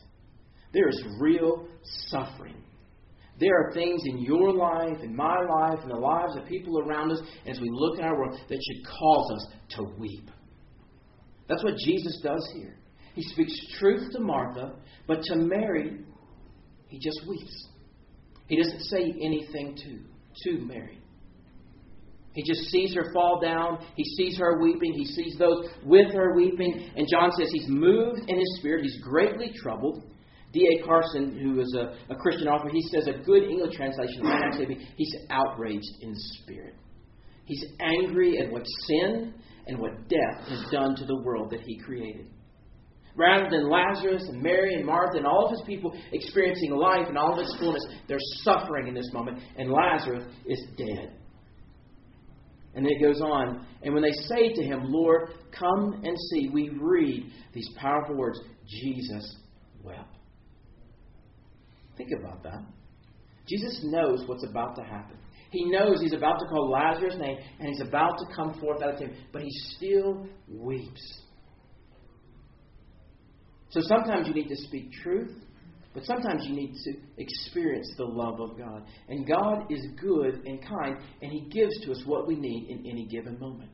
There 0.74 0.88
is 0.88 1.04
real 1.20 1.68
suffering. 2.08 2.56
There 3.40 3.52
are 3.54 3.74
things 3.74 4.02
in 4.06 4.20
your 4.20 4.54
life, 4.54 4.98
in 5.04 5.16
my 5.16 5.36
life, 5.50 5.80
in 5.84 5.90
the 5.90 5.96
lives 5.96 6.38
of 6.38 6.46
people 6.46 6.80
around 6.80 7.12
us, 7.12 7.22
as 7.48 7.60
we 7.60 7.70
look 7.72 7.98
in 7.98 8.06
our 8.06 8.16
world, 8.16 8.40
that 8.48 8.60
should 8.62 8.86
cause 8.86 9.32
us 9.34 9.48
to 9.78 9.84
weep. 9.98 10.30
That's 11.50 11.64
what 11.64 11.76
Jesus 11.78 12.22
does 12.24 12.48
here. 12.54 12.78
He 13.16 13.24
speaks 13.24 13.54
truth 13.80 14.12
to 14.14 14.20
Martha, 14.20 14.76
but 15.08 15.22
to 15.24 15.36
Mary, 15.36 16.00
he 16.88 17.00
just 17.00 17.20
weeps. 17.28 17.68
He 18.48 18.62
doesn't 18.62 18.82
say 18.82 19.14
anything 19.22 19.76
to, 19.76 20.52
to 20.52 20.60
Mary. 20.64 21.01
He 22.34 22.44
just 22.44 22.70
sees 22.70 22.96
her 22.96 23.12
fall 23.14 23.42
down. 23.42 23.86
He 23.96 24.04
sees 24.04 24.38
her 24.38 24.62
weeping. 24.62 24.94
He 24.94 25.06
sees 25.06 25.36
those 25.38 25.68
with 25.84 26.14
her 26.14 26.34
weeping. 26.36 26.90
And 26.96 27.08
John 27.10 27.32
says 27.38 27.50
he's 27.52 27.68
moved 27.68 28.22
in 28.28 28.38
his 28.38 28.58
spirit. 28.60 28.84
He's 28.84 29.02
greatly 29.04 29.52
troubled. 29.62 30.04
D.A. 30.54 30.86
Carson, 30.86 31.38
who 31.40 31.62
is 31.62 31.76
a, 31.78 32.14
a, 32.14 32.16
Christian 32.18 32.48
author, 32.48 32.70
he 32.70 32.82
says 32.90 33.08
a 33.08 33.24
good 33.24 33.44
English 33.44 33.76
translation 33.76 34.24
might 34.24 34.42
actually 34.44 34.76
be 34.76 34.88
he's 34.98 35.16
outraged 35.30 36.02
in 36.02 36.14
spirit. 36.14 36.76
He's 37.46 37.66
angry 37.80 38.38
at 38.40 38.52
what 38.52 38.64
sin 38.88 39.34
and 39.68 39.80
what 39.80 40.10
death 40.10 40.48
has 40.50 40.66
done 40.72 40.96
to 40.98 41.06
the 41.06 41.22
world 41.24 41.52
that 41.52 41.62
he 41.62 41.80
created. 41.80 42.28
Rather 43.16 43.50
than 43.50 43.70
Lazarus 43.70 44.24
and 44.28 44.42
Mary 44.42 44.74
and 44.74 44.86
Martha 44.86 45.18
and 45.18 45.26
all 45.26 45.46
of 45.46 45.52
his 45.52 45.62
people 45.66 45.94
experiencing 46.12 46.72
life 46.72 47.08
and 47.08 47.18
all 47.18 47.34
of 47.34 47.40
its 47.40 47.56
fullness, 47.60 47.86
they're 48.08 48.18
suffering 48.44 48.88
in 48.88 48.94
this 48.94 49.10
moment, 49.14 49.40
and 49.58 49.70
Lazarus 49.70 50.24
is 50.46 50.66
dead. 50.78 51.18
And 52.74 52.86
then 52.86 52.94
it 52.94 53.02
goes 53.02 53.20
on, 53.22 53.66
and 53.82 53.94
when 53.94 54.02
they 54.02 54.14
say 54.14 54.54
to 54.54 54.64
him, 54.64 54.84
Lord, 54.86 55.32
come 55.52 56.02
and 56.06 56.18
see, 56.32 56.50
we 56.54 56.70
read 56.70 57.30
these 57.54 57.70
powerful 57.78 58.16
words 58.16 58.40
Jesus 58.66 59.38
wept. 59.84 60.16
Think 61.98 62.12
about 62.18 62.44
that. 62.44 62.64
Jesus 63.48 63.82
knows 63.84 64.24
what's 64.28 64.46
about 64.46 64.76
to 64.78 64.84
happen. 64.84 65.18
He 65.52 65.70
knows 65.70 66.00
he's 66.00 66.14
about 66.14 66.40
to 66.40 66.46
call 66.46 66.72
Lazarus' 66.72 67.16
name 67.20 67.38
and 67.60 67.68
he's 67.68 67.82
about 67.82 68.18
to 68.20 68.26
come 68.34 68.54
forth 68.62 68.82
out 68.82 68.94
of 68.94 69.00
him, 69.00 69.14
but 69.34 69.42
he 69.42 69.50
still 69.76 70.26
weeps. 70.48 71.22
So 73.70 73.82
sometimes 73.82 74.28
you 74.28 74.34
need 74.34 74.48
to 74.48 74.56
speak 74.56 74.92
truth, 75.04 75.36
but 75.94 76.06
sometimes 76.06 76.46
you 76.46 76.56
need 76.56 76.74
to 76.86 76.94
experience 77.18 77.92
the 77.98 78.06
love 78.06 78.40
of 78.40 78.58
God. 78.58 78.84
And 79.10 79.28
God 79.28 79.66
is 79.70 79.86
good 80.00 80.42
and 80.46 80.66
kind, 80.66 80.98
and 81.22 81.32
He 81.32 81.50
gives 81.50 81.80
to 81.82 81.92
us 81.92 82.02
what 82.06 82.28
we 82.28 82.36
need 82.36 82.70
in 82.70 82.90
any 82.90 83.08
given 83.08 83.38
moment. 83.40 83.72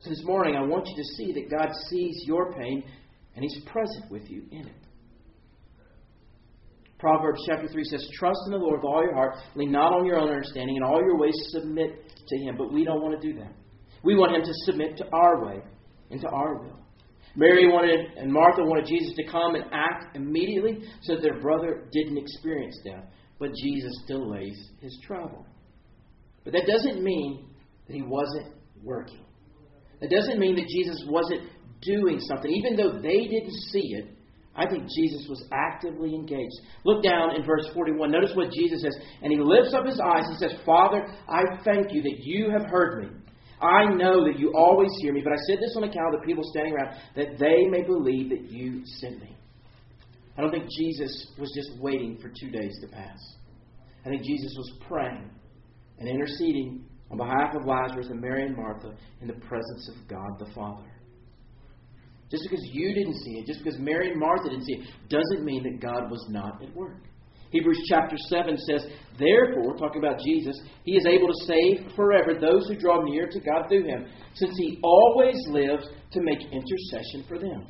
So 0.00 0.10
this 0.10 0.22
morning, 0.24 0.56
I 0.56 0.62
want 0.62 0.86
you 0.86 0.96
to 0.96 1.04
see 1.16 1.32
that 1.32 1.50
God 1.50 1.68
sees 1.88 2.24
your 2.26 2.52
pain 2.54 2.84
and 3.34 3.42
He's 3.42 3.64
present 3.64 4.10
with 4.10 4.30
you 4.30 4.44
in 4.50 4.66
it. 4.66 4.84
Proverbs 6.98 7.42
chapter 7.46 7.68
3 7.68 7.84
says, 7.84 8.08
Trust 8.18 8.38
in 8.46 8.52
the 8.52 8.58
Lord 8.58 8.80
with 8.80 8.86
all 8.86 9.02
your 9.02 9.14
heart, 9.14 9.36
lean 9.56 9.72
not 9.72 9.92
on 9.92 10.06
your 10.06 10.18
own 10.18 10.28
understanding, 10.28 10.76
in 10.76 10.82
all 10.82 11.00
your 11.00 11.18
ways 11.18 11.34
submit 11.48 12.10
to 12.28 12.38
Him. 12.38 12.56
But 12.56 12.72
we 12.72 12.84
don't 12.84 13.02
want 13.02 13.20
to 13.20 13.32
do 13.32 13.38
that. 13.40 13.52
We 14.02 14.14
want 14.14 14.34
Him 14.34 14.42
to 14.42 14.52
submit 14.64 14.96
to 14.98 15.06
our 15.12 15.44
way 15.44 15.62
and 16.10 16.20
to 16.20 16.28
our 16.28 16.62
will. 16.62 16.83
Mary 17.36 17.66
wanted 17.68 18.16
and 18.16 18.32
Martha 18.32 18.62
wanted 18.62 18.86
Jesus 18.86 19.14
to 19.16 19.24
come 19.24 19.54
and 19.54 19.64
act 19.72 20.16
immediately 20.16 20.86
so 21.02 21.14
that 21.14 21.22
their 21.22 21.40
brother 21.40 21.88
didn't 21.92 22.18
experience 22.18 22.78
death. 22.84 23.04
But 23.38 23.50
Jesus 23.60 23.92
delays 24.06 24.70
his 24.80 24.98
travel. 25.06 25.44
But 26.44 26.52
that 26.52 26.66
doesn't 26.66 27.02
mean 27.02 27.48
that 27.86 27.94
he 27.94 28.02
wasn't 28.02 28.54
working. 28.82 29.24
That 30.00 30.10
doesn't 30.10 30.38
mean 30.38 30.56
that 30.56 30.68
Jesus 30.68 31.02
wasn't 31.08 31.50
doing 31.82 32.20
something. 32.20 32.50
Even 32.50 32.76
though 32.76 33.00
they 33.00 33.26
didn't 33.26 33.54
see 33.70 33.94
it, 33.94 34.08
I 34.56 34.68
think 34.68 34.84
Jesus 34.96 35.26
was 35.28 35.44
actively 35.52 36.14
engaged. 36.14 36.54
Look 36.84 37.02
down 37.02 37.34
in 37.34 37.44
verse 37.44 37.68
41. 37.74 38.10
Notice 38.10 38.30
what 38.34 38.52
Jesus 38.52 38.82
says. 38.82 38.94
And 39.22 39.32
he 39.32 39.38
lifts 39.38 39.74
up 39.74 39.84
his 39.84 39.98
eyes. 39.98 40.24
He 40.30 40.36
says, 40.36 40.56
Father, 40.64 41.04
I 41.28 41.42
thank 41.64 41.92
you 41.92 42.02
that 42.02 42.18
you 42.20 42.50
have 42.50 42.70
heard 42.70 43.02
me. 43.02 43.08
I 43.60 43.92
know 43.94 44.24
that 44.24 44.38
you 44.38 44.52
always 44.54 44.90
hear 45.00 45.12
me, 45.12 45.22
but 45.22 45.32
I 45.32 45.36
said 45.48 45.58
this 45.60 45.74
on 45.76 45.84
account 45.84 46.14
of 46.14 46.20
the 46.20 46.26
people 46.26 46.44
standing 46.44 46.74
around, 46.74 46.96
that 47.16 47.38
they 47.38 47.66
may 47.68 47.82
believe 47.82 48.30
that 48.30 48.50
you 48.50 48.82
sent 49.00 49.20
me. 49.20 49.36
I 50.36 50.40
don't 50.40 50.50
think 50.50 50.68
Jesus 50.78 51.32
was 51.38 51.52
just 51.54 51.80
waiting 51.80 52.18
for 52.20 52.28
two 52.28 52.50
days 52.50 52.76
to 52.82 52.88
pass. 52.88 53.18
I 54.04 54.08
think 54.08 54.22
Jesus 54.22 54.52
was 54.56 54.72
praying 54.88 55.30
and 55.98 56.08
interceding 56.08 56.84
on 57.10 57.18
behalf 57.18 57.54
of 57.54 57.66
Lazarus 57.66 58.08
and 58.10 58.20
Mary 58.20 58.44
and 58.44 58.56
Martha 58.56 58.94
in 59.20 59.28
the 59.28 59.34
presence 59.34 59.88
of 59.88 60.08
God 60.08 60.38
the 60.38 60.52
Father. 60.52 60.90
Just 62.30 62.44
because 62.50 62.64
you 62.72 62.92
didn't 62.94 63.20
see 63.20 63.38
it, 63.38 63.46
just 63.46 63.62
because 63.62 63.78
Mary 63.78 64.10
and 64.10 64.18
Martha 64.18 64.50
didn't 64.50 64.64
see 64.64 64.74
it, 64.74 64.88
doesn't 65.08 65.44
mean 65.44 65.62
that 65.62 65.80
God 65.80 66.10
was 66.10 66.26
not 66.30 66.62
at 66.62 66.74
work. 66.74 67.02
Hebrews 67.50 67.82
chapter 67.88 68.16
7 68.16 68.56
says, 68.58 68.86
Therefore, 69.18 69.76
talking 69.76 70.02
about 70.02 70.20
Jesus, 70.24 70.60
he 70.84 70.92
is 70.92 71.06
able 71.06 71.28
to 71.28 71.44
save 71.46 71.94
forever 71.94 72.34
those 72.34 72.66
who 72.68 72.76
draw 72.76 73.02
near 73.02 73.26
to 73.26 73.40
God 73.40 73.68
through 73.68 73.84
him, 73.84 74.06
since 74.34 74.52
he 74.56 74.80
always 74.82 75.36
lives 75.48 75.86
to 76.12 76.20
make 76.22 76.40
intercession 76.40 77.24
for 77.28 77.38
them. 77.38 77.66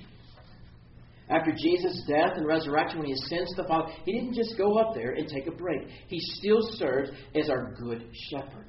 After 1.29 1.53
Jesus' 1.53 2.03
death 2.07 2.33
and 2.37 2.47
resurrection, 2.47 2.99
when 2.99 3.09
he 3.09 3.15
ascends 3.15 3.55
to 3.55 3.63
the 3.63 3.69
Father, 3.69 3.93
he 4.05 4.13
didn't 4.13 4.35
just 4.35 4.59
go 4.59 4.79
up 4.79 4.95
there 4.95 5.13
and 5.13 5.27
take 5.27 5.47
a 5.47 5.57
break. 5.57 5.89
He 6.07 6.19
still 6.21 6.61
serves 6.73 7.11
as 7.35 7.49
our 7.49 7.75
good 7.75 8.11
shepherd, 8.31 8.67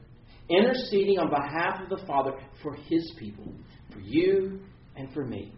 interceding 0.49 1.19
on 1.19 1.29
behalf 1.29 1.81
of 1.81 1.89
the 1.89 2.05
Father 2.05 2.31
for 2.63 2.75
his 2.75 3.13
people, 3.19 3.53
for 3.91 3.99
you 3.99 4.61
and 4.95 5.13
for 5.13 5.25
me. 5.25 5.53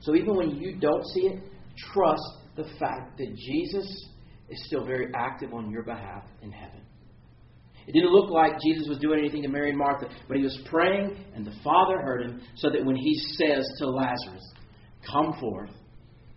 So 0.00 0.14
even 0.14 0.36
when 0.36 0.56
you 0.56 0.76
don't 0.78 1.04
see 1.08 1.28
it, 1.28 1.42
trust 1.92 2.22
the 2.56 2.64
fact 2.78 3.18
that 3.18 3.36
Jesus 3.36 4.08
is 4.48 4.62
still 4.66 4.84
very 4.84 5.08
active 5.14 5.52
on 5.52 5.70
your 5.70 5.82
behalf 5.82 6.24
in 6.42 6.50
heaven. 6.52 6.80
It 7.86 7.92
didn't 7.92 8.12
look 8.12 8.30
like 8.30 8.52
Jesus 8.64 8.88
was 8.88 8.98
doing 8.98 9.18
anything 9.18 9.42
to 9.42 9.48
Mary 9.48 9.70
and 9.70 9.78
Martha, 9.78 10.06
but 10.26 10.38
he 10.38 10.42
was 10.42 10.58
praying, 10.70 11.16
and 11.34 11.46
the 11.46 11.54
Father 11.62 11.98
heard 12.00 12.22
him, 12.22 12.40
so 12.56 12.70
that 12.70 12.84
when 12.84 12.96
he 12.96 13.14
says 13.36 13.66
to 13.78 13.86
Lazarus, 13.86 14.42
Come 15.10 15.34
forth, 15.38 15.70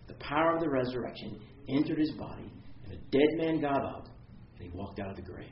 the 0.08 0.14
power 0.14 0.54
of 0.54 0.60
the 0.60 0.68
resurrection 0.68 1.40
entered 1.68 1.98
his 1.98 2.12
body, 2.12 2.52
and 2.84 2.92
a 2.92 2.96
dead 2.96 3.28
man 3.36 3.60
got 3.60 3.82
up, 3.82 4.08
and 4.58 4.70
he 4.70 4.76
walked 4.76 5.00
out 5.00 5.10
of 5.10 5.16
the 5.16 5.22
grave. 5.22 5.46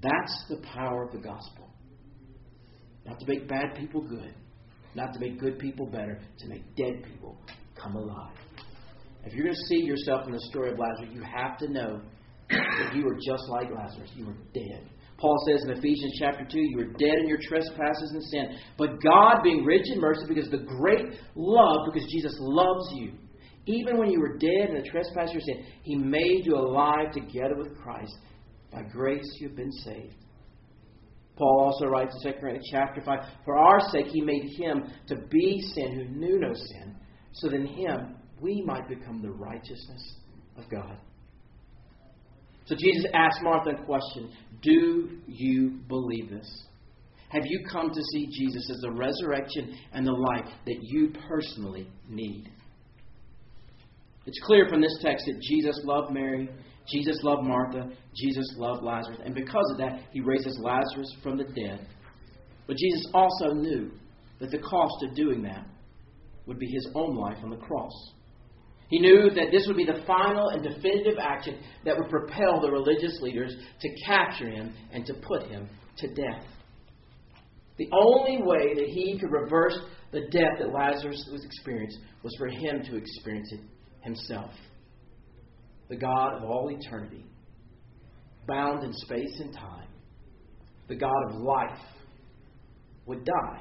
That's 0.00 0.44
the 0.48 0.58
power 0.68 1.04
of 1.04 1.12
the 1.12 1.18
gospel. 1.18 1.70
Not 3.04 3.18
to 3.18 3.26
make 3.26 3.48
bad 3.48 3.74
people 3.76 4.00
good, 4.00 4.34
not 4.94 5.12
to 5.12 5.18
make 5.18 5.40
good 5.40 5.58
people 5.58 5.86
better, 5.86 6.20
to 6.38 6.48
make 6.48 6.62
dead 6.76 7.02
people 7.04 7.36
come 7.74 7.96
alive. 7.96 8.36
If 9.26 9.32
you're 9.32 9.44
going 9.44 9.56
to 9.56 9.66
see 9.68 9.84
yourself 9.84 10.26
in 10.26 10.32
the 10.32 10.40
story 10.50 10.72
of 10.72 10.78
Lazarus, 10.78 11.10
you 11.12 11.22
have 11.22 11.56
to 11.58 11.68
know 11.68 12.00
that 12.50 12.94
you 12.94 13.06
are 13.06 13.18
just 13.24 13.48
like 13.48 13.68
Lazarus. 13.70 14.10
You 14.14 14.28
are 14.28 14.36
dead. 14.52 14.90
Paul 15.18 15.36
says 15.46 15.64
in 15.64 15.70
Ephesians 15.70 16.16
chapter 16.18 16.44
2, 16.44 16.58
you 16.58 16.76
were 16.76 16.92
dead 16.98 17.18
in 17.20 17.28
your 17.28 17.38
trespasses 17.40 18.10
and 18.12 18.22
sin. 18.24 18.58
But 18.76 19.00
God, 19.02 19.42
being 19.42 19.64
rich 19.64 19.86
in 19.90 20.00
mercy, 20.00 20.24
because 20.28 20.50
the 20.50 20.58
great 20.58 21.06
love, 21.34 21.86
because 21.86 22.06
Jesus 22.10 22.34
loves 22.38 22.92
you, 22.94 23.12
even 23.66 23.96
when 23.96 24.10
you 24.10 24.20
were 24.20 24.36
dead 24.36 24.70
in 24.70 24.74
the 24.74 24.88
trespass 24.88 25.28
of 25.30 25.34
your 25.34 25.40
sin, 25.40 25.64
He 25.82 25.96
made 25.96 26.42
you 26.44 26.56
alive 26.56 27.12
together 27.12 27.56
with 27.56 27.78
Christ. 27.78 28.14
By 28.70 28.82
grace 28.82 29.24
you 29.40 29.48
have 29.48 29.56
been 29.56 29.72
saved. 29.72 30.16
Paul 31.36 31.64
also 31.64 31.86
writes 31.86 32.14
in 32.22 32.32
2 32.32 32.38
Corinthians 32.38 32.68
chapter 32.70 33.00
5, 33.00 33.18
For 33.44 33.56
our 33.56 33.80
sake 33.90 34.06
he 34.06 34.20
made 34.20 34.44
him 34.56 34.84
to 35.08 35.16
be 35.30 35.60
sin 35.74 35.94
who 35.94 36.18
knew 36.18 36.38
no 36.38 36.52
sin, 36.54 36.94
so 37.32 37.48
that 37.48 37.56
in 37.56 37.66
him 37.66 38.13
we 38.44 38.62
might 38.62 38.88
become 38.88 39.22
the 39.22 39.30
righteousness 39.30 40.16
of 40.58 40.68
God. 40.70 40.98
So 42.66 42.76
Jesus 42.76 43.06
asked 43.14 43.42
Martha 43.42 43.70
a 43.70 43.84
question 43.84 44.30
Do 44.62 45.18
you 45.26 45.80
believe 45.88 46.30
this? 46.30 46.66
Have 47.30 47.42
you 47.46 47.66
come 47.72 47.90
to 47.90 48.02
see 48.12 48.28
Jesus 48.30 48.70
as 48.70 48.80
the 48.82 48.92
resurrection 48.92 49.74
and 49.92 50.06
the 50.06 50.12
life 50.12 50.48
that 50.66 50.78
you 50.82 51.12
personally 51.28 51.88
need? 52.08 52.48
It's 54.26 54.40
clear 54.44 54.68
from 54.68 54.80
this 54.80 54.96
text 55.02 55.24
that 55.26 55.40
Jesus 55.42 55.78
loved 55.84 56.12
Mary, 56.12 56.48
Jesus 56.90 57.18
loved 57.22 57.46
Martha, 57.46 57.90
Jesus 58.14 58.54
loved 58.56 58.84
Lazarus, 58.84 59.18
and 59.24 59.34
because 59.34 59.68
of 59.72 59.78
that, 59.78 60.00
he 60.12 60.20
raises 60.20 60.58
Lazarus 60.62 61.12
from 61.22 61.36
the 61.36 61.44
dead. 61.44 61.86
But 62.66 62.76
Jesus 62.76 63.06
also 63.12 63.52
knew 63.52 63.90
that 64.38 64.50
the 64.50 64.58
cost 64.58 65.04
of 65.08 65.16
doing 65.16 65.42
that 65.42 65.66
would 66.46 66.58
be 66.58 66.70
his 66.70 66.88
own 66.94 67.16
life 67.16 67.38
on 67.42 67.50
the 67.50 67.56
cross. 67.56 67.92
He 68.94 69.00
knew 69.00 69.28
that 69.28 69.50
this 69.50 69.66
would 69.66 69.76
be 69.76 69.84
the 69.84 70.04
final 70.06 70.50
and 70.50 70.62
definitive 70.62 71.18
action 71.20 71.58
that 71.84 71.96
would 71.98 72.08
propel 72.08 72.60
the 72.60 72.70
religious 72.70 73.18
leaders 73.20 73.52
to 73.80 73.88
capture 74.06 74.48
him 74.48 74.72
and 74.92 75.04
to 75.06 75.14
put 75.14 75.48
him 75.48 75.68
to 75.96 76.14
death. 76.14 76.44
The 77.76 77.88
only 77.90 78.38
way 78.40 78.72
that 78.72 78.86
he 78.86 79.18
could 79.18 79.32
reverse 79.32 79.76
the 80.12 80.28
death 80.30 80.60
that 80.60 80.72
Lazarus 80.72 81.28
was 81.32 81.44
experiencing 81.44 82.02
was 82.22 82.32
for 82.38 82.46
him 82.46 82.84
to 82.84 82.96
experience 82.96 83.50
it 83.50 83.62
himself. 84.02 84.52
The 85.88 85.96
God 85.96 86.34
of 86.36 86.44
all 86.44 86.70
eternity, 86.70 87.26
bound 88.46 88.84
in 88.84 88.92
space 88.92 89.40
and 89.40 89.52
time, 89.52 89.88
the 90.86 90.94
God 90.94 91.32
of 91.32 91.40
life, 91.40 91.80
would 93.06 93.24
die 93.24 93.60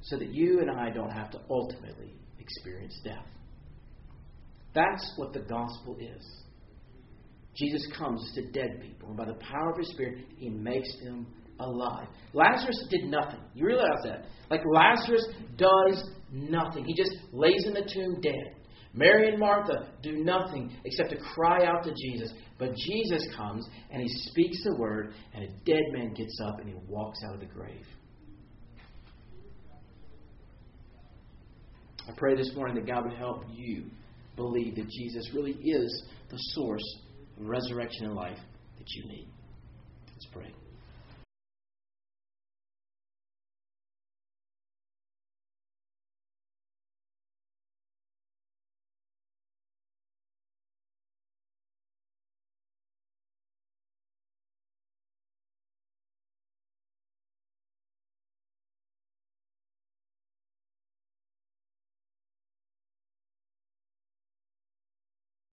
so 0.00 0.16
that 0.16 0.32
you 0.32 0.60
and 0.62 0.70
I 0.70 0.88
don't 0.88 1.12
have 1.12 1.30
to 1.32 1.40
ultimately 1.50 2.14
experience 2.38 2.98
death. 3.04 3.26
That's 4.74 5.12
what 5.16 5.32
the 5.32 5.40
gospel 5.40 5.96
is. 6.00 6.44
Jesus 7.56 7.86
comes 7.96 8.32
to 8.34 8.50
dead 8.50 8.80
people, 8.80 9.08
and 9.08 9.16
by 9.16 9.26
the 9.26 9.34
power 9.34 9.70
of 9.70 9.78
his 9.78 9.88
Spirit, 9.90 10.24
he 10.36 10.50
makes 10.50 10.88
them 11.04 11.26
alive. 11.60 12.08
Lazarus 12.32 12.84
did 12.90 13.04
nothing. 13.04 13.40
You 13.54 13.66
realize 13.66 14.02
that? 14.04 14.24
Like 14.50 14.62
Lazarus 14.66 15.26
does 15.56 16.10
nothing. 16.32 16.84
He 16.84 16.94
just 16.94 17.12
lays 17.32 17.64
in 17.66 17.74
the 17.74 17.88
tomb 17.92 18.20
dead. 18.20 18.56
Mary 18.92 19.28
and 19.28 19.38
Martha 19.38 19.88
do 20.02 20.24
nothing 20.24 20.76
except 20.84 21.10
to 21.10 21.16
cry 21.16 21.64
out 21.64 21.84
to 21.84 21.92
Jesus. 21.94 22.32
But 22.58 22.74
Jesus 22.76 23.26
comes 23.36 23.68
and 23.90 24.00
he 24.00 24.08
speaks 24.08 24.62
the 24.64 24.76
word, 24.76 25.14
and 25.32 25.44
a 25.44 25.48
dead 25.64 25.82
man 25.92 26.14
gets 26.14 26.38
up 26.44 26.60
and 26.60 26.68
he 26.68 26.74
walks 26.88 27.18
out 27.26 27.34
of 27.34 27.40
the 27.40 27.46
grave. 27.46 27.86
I 32.08 32.12
pray 32.16 32.36
this 32.36 32.52
morning 32.54 32.76
that 32.76 32.86
God 32.86 33.04
would 33.04 33.16
help 33.16 33.44
you 33.50 33.86
believe 34.36 34.76
that 34.76 34.88
Jesus 34.88 35.30
really 35.34 35.52
is 35.52 36.04
the 36.30 36.36
source 36.36 36.98
of 37.38 37.46
resurrection 37.46 38.06
and 38.06 38.14
life 38.14 38.38
that 38.78 38.86
you 38.94 39.08
need. 39.08 39.28
Let's 40.08 40.26
pray. 40.32 40.63